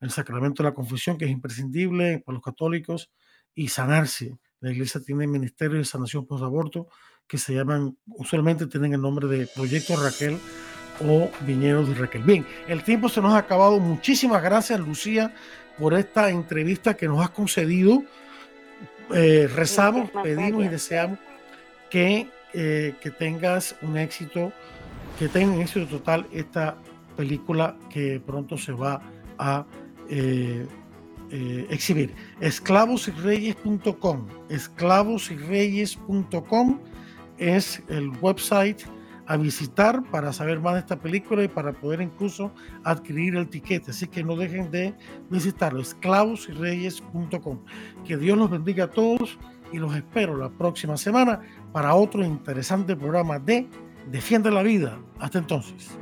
[0.00, 3.10] el sacramento de la confesión, que es imprescindible para los católicos,
[3.54, 4.38] y sanarse.
[4.60, 6.88] La iglesia tiene ministerios de sanación post-aborto
[7.26, 10.38] que se llaman, usualmente tienen el nombre de Proyecto Raquel
[11.00, 12.22] o Viñedos de Raquel.
[12.22, 13.80] Bien, el tiempo se nos ha acabado.
[13.80, 15.34] Muchísimas gracias, Lucía,
[15.78, 18.04] por esta entrevista que nos has concedido.
[19.14, 21.18] Eh, rezamos, pedimos y deseamos
[21.90, 24.52] que eh, que tengas un éxito,
[25.18, 26.76] que tenga un éxito total esta
[27.16, 29.02] película que pronto se va
[29.38, 29.66] a
[30.08, 30.64] eh,
[31.30, 32.14] eh, exhibir.
[32.40, 36.78] Esclavosyreyes.com, esclavosyreyes.com
[37.38, 38.82] es el website
[39.26, 42.52] a visitar para saber más de esta película y para poder incluso
[42.84, 43.90] adquirir el tiquete.
[43.90, 44.94] Así que no dejen de
[45.30, 47.58] visitarlo, esclavosyreyes.com.
[48.04, 49.36] Que Dios los bendiga a todos
[49.72, 51.40] y los espero la próxima semana
[51.72, 53.66] para otro interesante programa de
[54.10, 54.98] Defiende la Vida.
[55.18, 55.98] Hasta entonces.